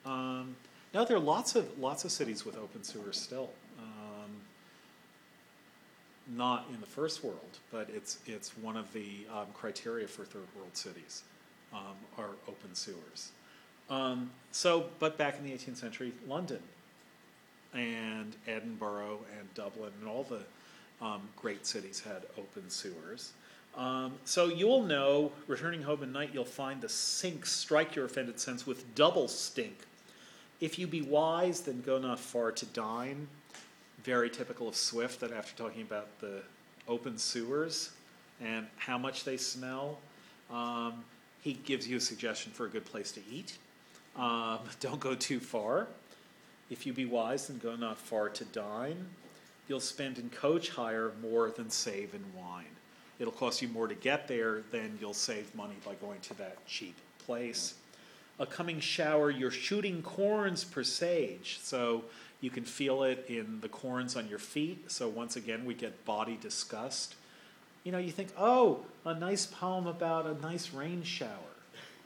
[0.04, 0.56] Um,
[0.92, 3.50] no, there are lots of lots of cities with open sewers still.
[3.78, 4.30] Um,
[6.34, 10.46] not in the first world, but it's it's one of the um, criteria for third
[10.56, 11.22] world cities
[11.72, 13.30] um, are open sewers.
[13.88, 16.60] Um, so, but back in the 18th century, London
[17.74, 20.40] and Edinburgh and Dublin and all the
[21.04, 23.32] um, great cities had open sewers.
[23.76, 28.40] Um, so you'll know, returning home at night, you'll find the sink strike your offended
[28.40, 29.76] sense with double stink.
[30.60, 33.28] If you be wise, then go not far to dine.
[34.02, 36.42] Very typical of Swift that after talking about the
[36.88, 37.90] open sewers
[38.40, 39.98] and how much they smell,
[40.50, 41.04] um,
[41.42, 43.58] he gives you a suggestion for a good place to eat.
[44.16, 45.88] Um, don't go too far.
[46.70, 49.06] If you be wise, then go not far to dine.
[49.68, 52.64] You'll spend in coach hire more than save in wine.
[53.18, 56.64] It'll cost you more to get there than you'll save money by going to that
[56.66, 57.74] cheap place.
[58.38, 62.04] A coming shower, you're shooting corns presage, so
[62.40, 64.90] you can feel it in the corns on your feet.
[64.90, 67.14] So once again, we get body disgust.
[67.82, 71.30] You know, you think, oh, a nice poem about a nice rain shower.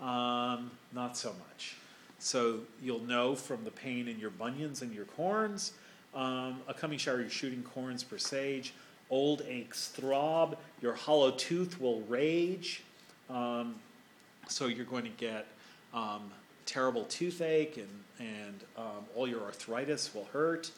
[0.00, 1.76] Um, not so much.
[2.20, 5.72] So you'll know from the pain in your bunions and your corns.
[6.14, 8.74] Um, a coming shower, you're shooting corns presage.
[9.08, 10.58] Old aches throb.
[10.82, 12.82] Your hollow tooth will rage.
[13.28, 13.76] Um,
[14.48, 15.46] so you're going to get
[15.94, 16.30] um,
[16.66, 20.70] terrible toothache and, and um, all your arthritis will hurt.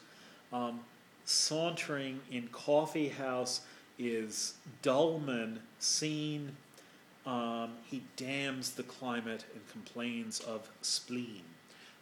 [0.53, 0.79] Um,
[1.25, 3.61] sauntering in coffee house
[3.99, 6.55] is Dulman seen.
[7.25, 11.43] Um, he damns the climate and complains of spleen.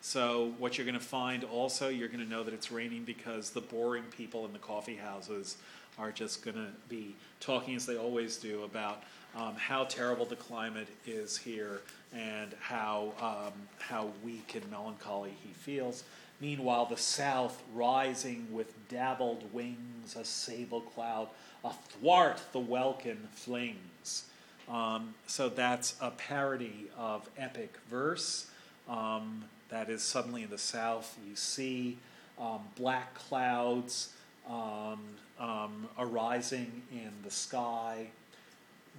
[0.01, 3.51] So what you're going to find also, you're going to know that it's raining because
[3.51, 5.57] the boring people in the coffee houses
[5.99, 9.03] are just going to be talking as they always do about
[9.35, 11.81] um, how terrible the climate is here
[12.13, 16.03] and how um, how weak and melancholy he feels.
[16.41, 21.29] Meanwhile, the south rising with dabbled wings, a sable cloud,
[21.63, 24.25] athwart the welkin flings.
[24.71, 28.47] Um, so that's a parody of epic verse.
[28.87, 31.97] Um, that is suddenly in the south you see
[32.39, 34.13] um, black clouds
[34.49, 34.99] um,
[35.39, 38.07] um, arising in the sky.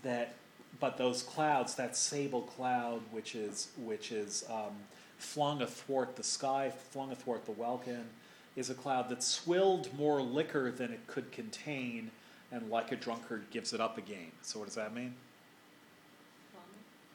[0.02, 0.34] That,
[0.80, 4.74] but those clouds, that sable cloud, which is which is um,
[5.18, 8.04] flung athwart the sky, flung athwart the welkin,
[8.56, 12.10] is a cloud that swilled more liquor than it could contain,
[12.50, 14.32] and like a drunkard gives it up again.
[14.42, 15.14] So what does that mean?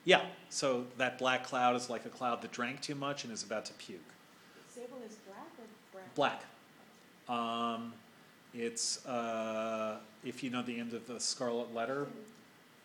[0.07, 3.43] Yeah, so that black cloud is like a cloud that drank too much and is
[3.43, 3.99] about to puke.
[4.73, 6.05] Sable is black or brown?
[6.15, 6.43] Black.
[7.27, 7.93] Um,
[8.53, 12.07] it's, uh, if you know the end of the scarlet letter,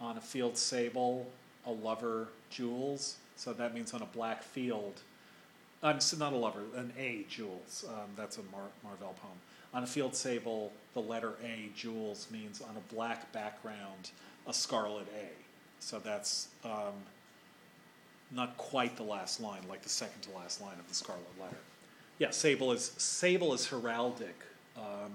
[0.01, 1.29] on a field sable,
[1.65, 3.19] a lover gules.
[3.37, 5.03] So that means on a black field,
[5.81, 7.85] I'm s not a lover, an A gules.
[7.89, 9.39] Um, that's a Mar- Marvell poem.
[9.73, 14.11] On a field sable, the letter A gules means on a black background,
[14.49, 15.42] a scarlet A.
[15.83, 16.95] So that's um,
[18.31, 21.57] not quite the last line, like the second to last line of the scarlet letter.
[22.19, 24.47] Yeah, sable is sable is heraldic.
[24.77, 25.13] Um,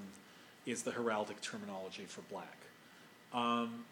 [0.65, 2.57] is the heraldic terminology for black.
[3.33, 3.85] Um,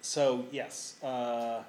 [0.00, 1.64] so yes, uh,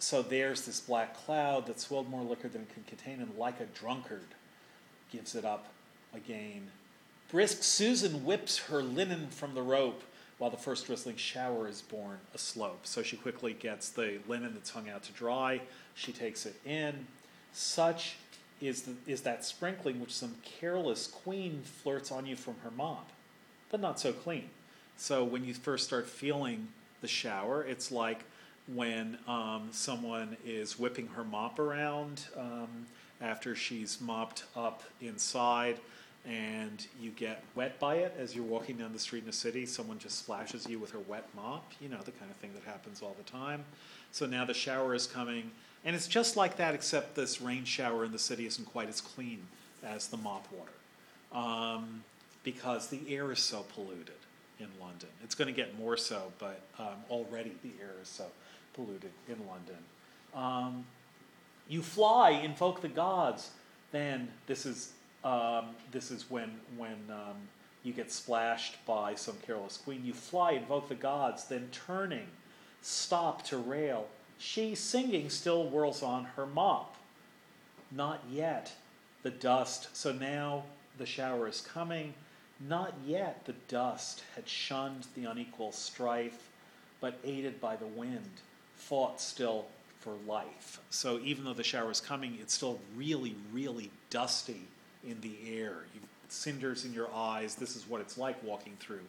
[0.00, 3.60] so there's this black cloud that swilled more liquor than it could contain, and like
[3.60, 4.26] a drunkard,
[5.12, 5.68] gives it up
[6.12, 6.70] again.
[7.30, 10.02] Brisk Susan whips her linen from the rope
[10.40, 12.86] while the first drizzling shower is born a slope.
[12.86, 15.60] So she quickly gets the linen that's hung out to dry.
[15.94, 17.06] She takes it in.
[17.52, 18.16] such
[18.58, 23.10] is, the, is that sprinkling which some careless queen flirts on you from her mop,
[23.70, 24.48] but not so clean.
[24.96, 26.68] So when you first start feeling
[27.02, 28.24] the shower, it's like
[28.66, 32.86] when um, someone is whipping her mop around um,
[33.20, 35.76] after she's mopped up inside
[36.26, 39.64] and you get wet by it as you're walking down the street in a city.
[39.66, 42.62] Someone just splashes you with her wet mop, you know, the kind of thing that
[42.70, 43.64] happens all the time.
[44.12, 45.50] So now the shower is coming,
[45.84, 49.00] and it's just like that, except this rain shower in the city isn't quite as
[49.00, 49.46] clean
[49.82, 50.72] as the mop water
[51.32, 52.02] um,
[52.44, 54.14] because the air is so polluted
[54.58, 55.08] in London.
[55.24, 58.26] It's going to get more so, but um, already the air is so
[58.74, 59.78] polluted in London.
[60.34, 60.84] Um,
[61.68, 63.50] you fly, invoke the gods.
[63.92, 64.92] Then this is
[65.24, 67.36] um, this is when when um,
[67.82, 70.04] you get splashed by some careless queen.
[70.04, 71.44] You fly, invoke the gods.
[71.44, 72.26] Then turning,
[72.82, 74.08] stop to rail.
[74.38, 76.96] She singing still whirls on her mop.
[77.90, 78.72] Not yet
[79.22, 79.88] the dust.
[79.94, 80.64] So now
[80.98, 82.14] the shower is coming.
[82.68, 86.50] Not yet the dust had shunned the unequal strife,
[87.00, 88.30] but aided by the wind,
[88.76, 89.66] fought still
[89.98, 90.80] for life.
[90.90, 94.66] So even though the shower is coming, it's still really, really dusty
[95.04, 95.84] in the air.
[95.94, 96.00] You,
[96.32, 97.54] cinders in your eyes.
[97.54, 99.00] This is what it's like walking through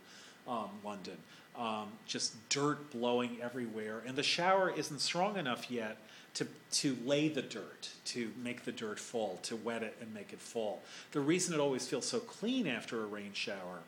[0.47, 1.17] um, London.
[1.57, 5.97] Um, just dirt blowing everywhere, and the shower isn't strong enough yet
[6.35, 10.31] to, to lay the dirt, to make the dirt fall, to wet it and make
[10.31, 10.81] it fall.
[11.11, 13.79] The reason it always feels so clean after a rain shower,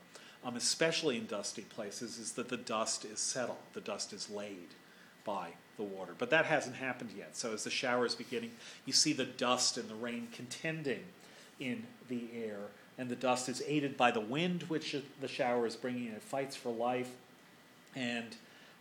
[0.44, 4.68] um, especially in dusty places, is that the dust is settled, the dust is laid
[5.24, 5.48] by
[5.78, 6.12] the water.
[6.18, 7.34] But that hasn't happened yet.
[7.34, 8.50] So as the shower is beginning,
[8.84, 11.04] you see the dust and the rain contending
[11.58, 12.58] in the air,
[12.98, 16.22] and the dust is aided by the wind which the shower is bringing, and it
[16.22, 17.10] fights for life,
[17.94, 18.36] and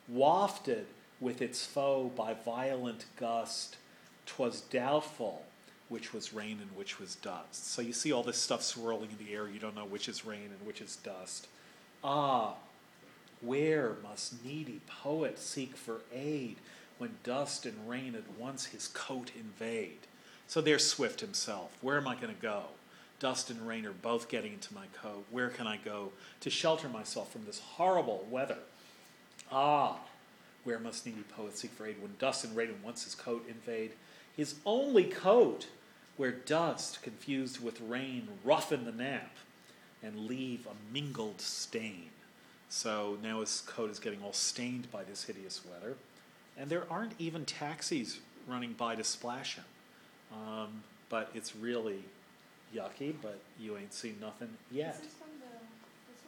[0.07, 0.85] wafted
[1.19, 3.77] with its foe by violent gust,
[4.25, 5.45] 'twas doubtful
[5.89, 7.67] which was rain and which was dust.
[7.67, 10.25] So you see all this stuff swirling in the air, you don't know which is
[10.25, 11.47] rain and which is dust.
[12.03, 12.55] Ah,
[13.41, 16.57] where must needy poet seek for aid
[16.97, 20.07] when dust and rain at once his coat invade?
[20.47, 21.75] So there's Swift himself.
[21.81, 22.63] Where am I going to go?
[23.19, 25.25] Dust and rain are both getting into my coat.
[25.31, 26.11] Where can I go
[26.41, 28.57] to shelter myself from this horrible weather?
[29.51, 29.97] Ah,
[30.63, 33.91] where must needy poet seek for aid when dust and rain once his coat invade?
[34.35, 35.67] His only coat,
[36.17, 39.35] where dust confused with rain roughen the nap
[40.01, 42.09] and leave a mingled stain.
[42.69, 45.95] So now his coat is getting all stained by this hideous weather.
[46.57, 49.63] And there aren't even taxis running by to splash him.
[50.33, 52.03] Um, but it's really
[52.75, 54.95] yucky, but you ain't seen nothing yet.
[54.95, 55.25] Is this the,
[56.11, 56.21] this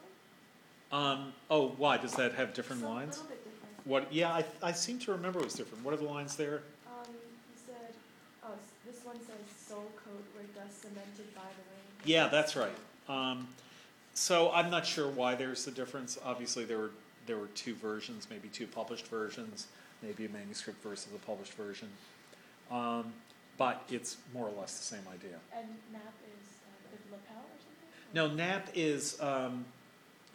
[0.90, 1.02] one?
[1.02, 1.96] Um, oh, why?
[1.96, 3.16] Does that have different Some- lines?
[3.16, 3.86] Little bit different.
[3.86, 4.12] What?
[4.12, 5.84] Yeah, I, I seem to remember it was different.
[5.84, 6.62] What are the lines there?
[6.86, 7.94] Um, he said,
[8.44, 9.36] oh, s- this one says
[9.68, 12.04] soul coat where dust cemented by the rain.
[12.04, 12.70] Yeah, that's right.
[13.08, 13.48] Um,
[14.14, 16.18] so I'm not sure why there's a difference.
[16.24, 16.90] Obviously, there were
[17.26, 19.66] there were two versions, maybe two published versions,
[20.00, 21.88] maybe a manuscript versus a published version.
[22.70, 23.12] Um,
[23.58, 25.36] but it's more or less the same idea.
[25.56, 28.14] And nap is uh, the lapel or something?
[28.14, 29.64] No, nap is um,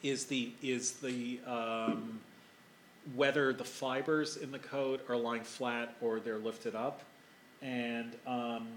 [0.04, 2.20] is the is the um,
[3.16, 7.02] whether the fibers in the coat are lying flat or they're lifted up,
[7.62, 8.68] and um,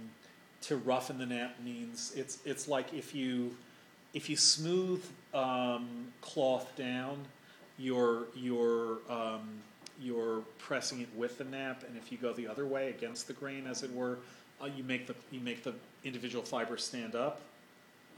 [0.62, 3.57] to roughen the nap means it's it's like if you
[4.15, 5.05] if you smooth
[5.35, 7.19] um, cloth down,
[7.79, 9.62] you're you're um,
[10.01, 13.33] you're pressing it with the nap, and if you go the other way against the
[13.33, 14.19] grain, as it were,
[14.61, 17.41] uh, you make the you make the individual fibers stand up,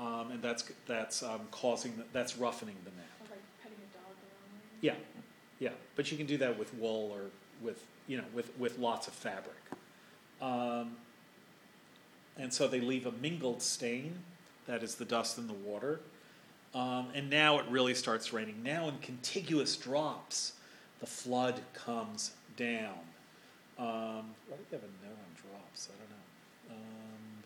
[0.00, 3.06] um, and that's that's um, causing the, that's roughening the nap.
[3.20, 4.78] Or like petting a dog the wrong way?
[4.80, 4.94] Yeah,
[5.58, 7.30] yeah, but you can do that with wool or
[7.62, 9.56] with you know with with lots of fabric,
[10.40, 10.96] um,
[12.38, 14.18] and so they leave a mingled stain,
[14.66, 16.00] that is the dust in the water,
[16.74, 18.62] um, and now it really starts raining.
[18.62, 20.52] Now in contiguous drops,
[21.00, 22.98] the flood comes down.
[23.78, 25.88] Um, why do you have a note on drops?
[25.90, 26.82] I don't know.
[26.82, 27.44] Um,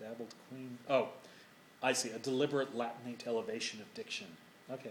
[0.00, 0.78] dabbled queen.
[0.90, 1.08] Oh,
[1.82, 2.10] I see.
[2.10, 4.26] A deliberate latinate elevation of diction.
[4.70, 4.90] Okay.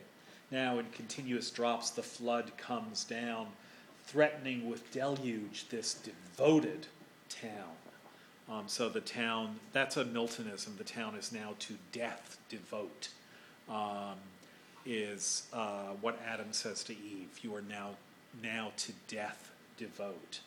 [0.52, 3.48] Now, in continuous drops, the flood comes down,
[4.06, 6.88] threatening with deluge this devoted
[7.30, 7.76] town.
[8.50, 13.10] Um, so the town, that's a Miltonism, the town is now to death devote,
[13.68, 14.18] um,
[14.86, 17.40] is uh, what Adam says to Eve.
[17.42, 17.92] You are now,
[18.44, 20.40] now to death devote.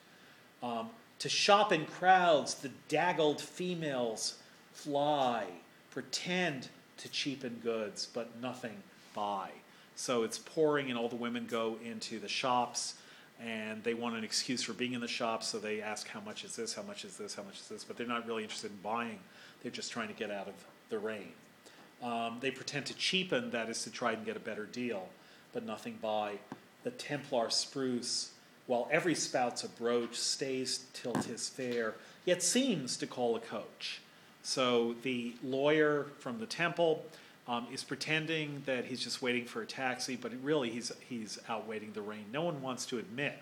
[0.63, 4.39] Um, to shop in crowds, the daggled females
[4.73, 5.45] fly,
[5.91, 8.77] pretend to cheapen goods, but nothing
[9.15, 9.51] buy.
[9.97, 12.95] So it's pouring, and all the women go into the shops.
[13.41, 16.45] and they want an excuse for being in the shops, so they ask how much
[16.45, 18.71] is this, how much is this, how much is this, but they're not really interested
[18.71, 19.19] in buying.
[19.63, 20.55] They're just trying to get out of
[20.91, 21.33] the rain.
[22.03, 25.09] Um, they pretend to cheapen, that is to try and get a better deal,
[25.53, 26.39] but nothing buy.
[26.85, 28.31] The Templar spruce,
[28.67, 31.95] while every spout's a broach, stays till 'tis fair,
[32.25, 34.01] yet seems to call a coach.
[34.43, 37.05] So the lawyer from the temple
[37.47, 41.67] um, is pretending that he's just waiting for a taxi, but really he's he's out
[41.67, 42.27] waiting the rain.
[42.33, 43.39] No one wants to admit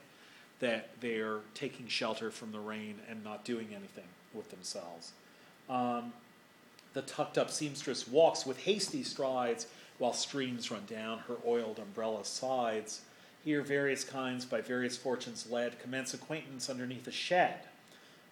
[0.60, 5.12] that they're taking shelter from the rain and not doing anything with themselves.
[5.68, 6.12] Um,
[6.96, 9.66] the tucked up seamstress walks with hasty strides
[9.98, 13.02] while streams run down her oiled umbrella sides.
[13.44, 17.58] Here, various kinds, by various fortunes led, commence acquaintance underneath a shed.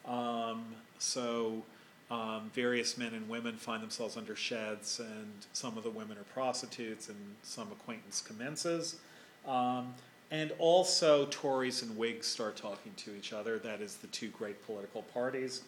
[0.07, 0.65] Um,
[0.99, 1.63] so,
[2.11, 6.25] um, various men and women find themselves under sheds, and some of the women are
[6.33, 8.97] prostitutes, and some acquaintance commences.
[9.47, 9.93] Um,
[10.31, 13.59] and also, Tories and Whigs start talking to each other.
[13.59, 15.65] That is the two great political parties.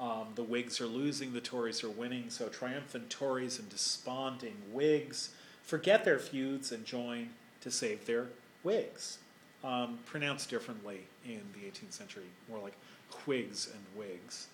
[0.00, 5.34] Um, the Whigs are losing, the Tories are winning, so triumphant Tories and desponding Whigs
[5.62, 7.28] forget their feuds and join
[7.60, 8.28] to save their
[8.64, 9.18] wigs.
[9.62, 12.72] Um, pronounced differently in the 18th century, more like
[13.10, 14.46] quigs and wigs.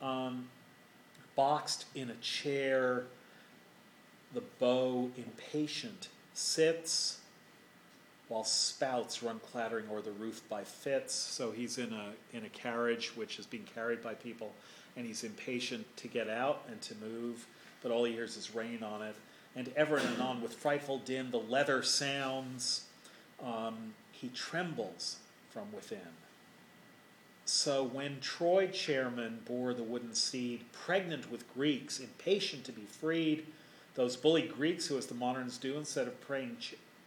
[0.00, 0.48] Um,
[1.36, 3.04] boxed in a chair,
[4.32, 7.18] the beau impatient sits
[8.28, 11.14] while spouts run clattering o'er the roof by fits.
[11.14, 14.52] So he's in a in a carriage which is being carried by people,
[14.98, 17.46] and he's impatient to get out and to move,
[17.82, 19.14] but all he hears is rain on it.
[19.54, 22.84] And ever and anon, with frightful din, the leather sounds.
[23.42, 25.18] Um, he trembles
[25.50, 26.00] from within.
[27.44, 33.46] So when Troy chairmen bore the wooden steed, pregnant with Greeks, impatient to be freed,
[33.94, 36.56] those bully Greeks who, as the moderns do, instead of praying,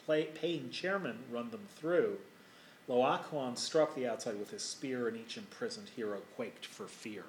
[0.05, 2.18] play, paying chairmen, run them through,
[2.89, 7.26] Laocoon struck the outside with his spear, and each imprisoned hero quaked for fear.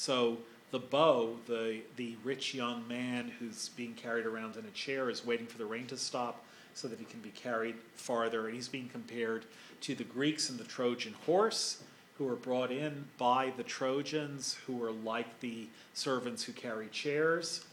[0.00, 0.38] So
[0.70, 5.26] the beau, the, the rich young man who's being carried around in a chair, is
[5.26, 8.46] waiting for the rain to stop so that he can be carried farther.
[8.46, 9.44] And he's being compared
[9.82, 11.82] to the Greeks and the Trojan horse,
[12.16, 17.66] who were brought in by the Trojans, who were like the servants who carry chairs.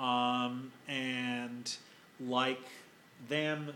[0.00, 1.72] Um, and
[2.18, 2.66] like
[3.28, 3.70] them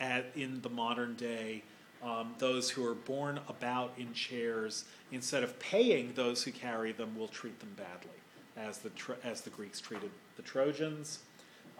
[0.00, 1.62] at, in the modern day,
[2.02, 7.16] um, those who are borne about in chairs, instead of paying those who carry them,
[7.18, 8.18] will treat them badly,
[8.56, 8.90] as the,
[9.24, 11.20] as the Greeks treated the Trojans.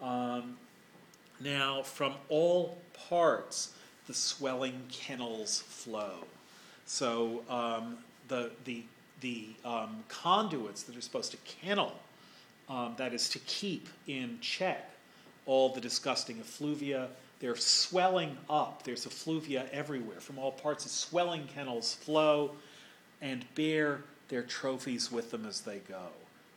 [0.02, 0.56] Um,
[1.40, 2.78] now, from all
[3.08, 3.74] parts,
[4.06, 6.24] the swelling kennels flow.
[6.86, 8.82] So um, the, the,
[9.20, 11.92] the um, conduits that are supposed to kennel,
[12.68, 14.90] um, that is to keep in check
[15.46, 17.08] all the disgusting effluvia,
[17.40, 18.82] they're swelling up.
[18.82, 20.20] There's effluvia everywhere.
[20.20, 22.52] From all parts, the swelling kennels flow
[23.20, 26.08] and bear their trophies with them as they go.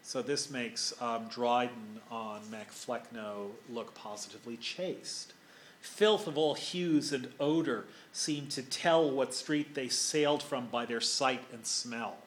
[0.03, 5.33] So this makes um, Dryden on Macflecknoe look positively chaste.
[5.79, 10.85] Filth of all hues and odor seem to tell what street they sailed from by
[10.85, 12.17] their sight and smell.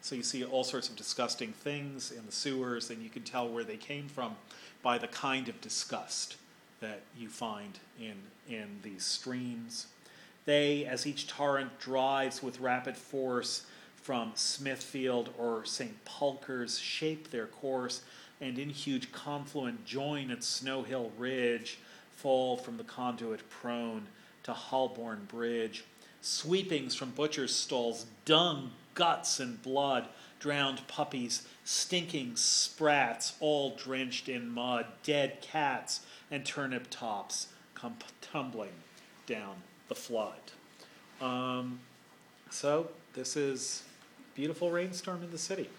[0.00, 3.48] So you see all sorts of disgusting things in the sewers, and you can tell
[3.48, 4.36] where they came from
[4.82, 6.36] by the kind of disgust
[6.84, 8.14] that you find in,
[8.46, 9.86] in these streams.
[10.44, 13.64] They, as each torrent drives with rapid force,
[13.96, 16.04] from Smithfield or St.
[16.04, 18.02] Pulchre's shape their course,
[18.38, 21.78] and in huge confluent join at Snow Hill Ridge,
[22.12, 24.06] fall from the conduit prone
[24.42, 25.84] to Holborn Bridge.
[26.20, 30.06] Sweepings from butchers' stalls, dung, guts, and blood,
[30.38, 36.00] drowned puppies, stinking sprats, all drenched in mud, dead cats,
[36.34, 37.46] and turnip tops
[37.76, 38.72] come tumbling
[39.26, 39.54] down
[39.88, 40.40] the flood.
[41.20, 41.78] Um,
[42.50, 43.84] so, this is
[44.34, 45.70] beautiful rainstorm in the city.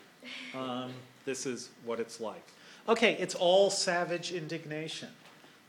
[0.56, 0.92] Um,
[1.26, 2.48] this is what it's like.
[2.88, 5.10] Okay, it's all savage indignation.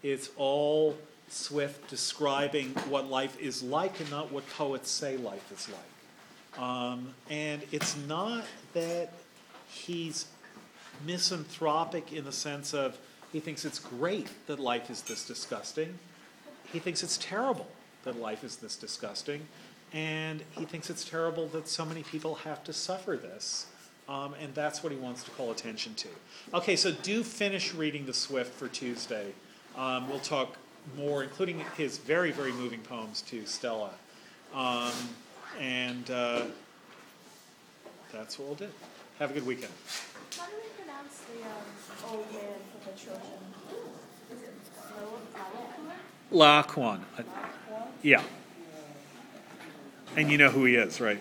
[0.05, 0.97] It's all
[1.29, 6.63] Swift describing what life is like and not what poets say life is like.
[6.63, 9.13] Um, and it's not that
[9.69, 10.27] he's
[11.05, 12.97] misanthropic in the sense of
[13.33, 15.99] he thinks it's great that life is this disgusting.
[16.73, 17.69] He thinks it's terrible
[18.05, 19.47] that life is this disgusting.
[19.93, 23.67] And he thinks it's terrible that so many people have to suffer this.
[24.09, 26.09] Um, and that's what he wants to call attention to.
[26.55, 29.33] Okay, so do finish reading the Swift for Tuesday.
[29.77, 30.57] Um, we'll talk
[30.97, 33.91] more, including his very, very moving poems to Stella.
[34.55, 34.93] Um,
[35.61, 36.43] and uh,
[38.13, 38.69] that's what we'll do.
[39.19, 39.73] Have a good weekend.
[42.09, 42.41] Old man
[42.71, 43.23] from the Trojan?
[44.33, 44.55] Is it
[46.33, 47.01] Lo- Laocoon?
[47.19, 47.25] Laquan.
[48.03, 48.23] Yeah.
[50.17, 51.21] And you know who he is, right?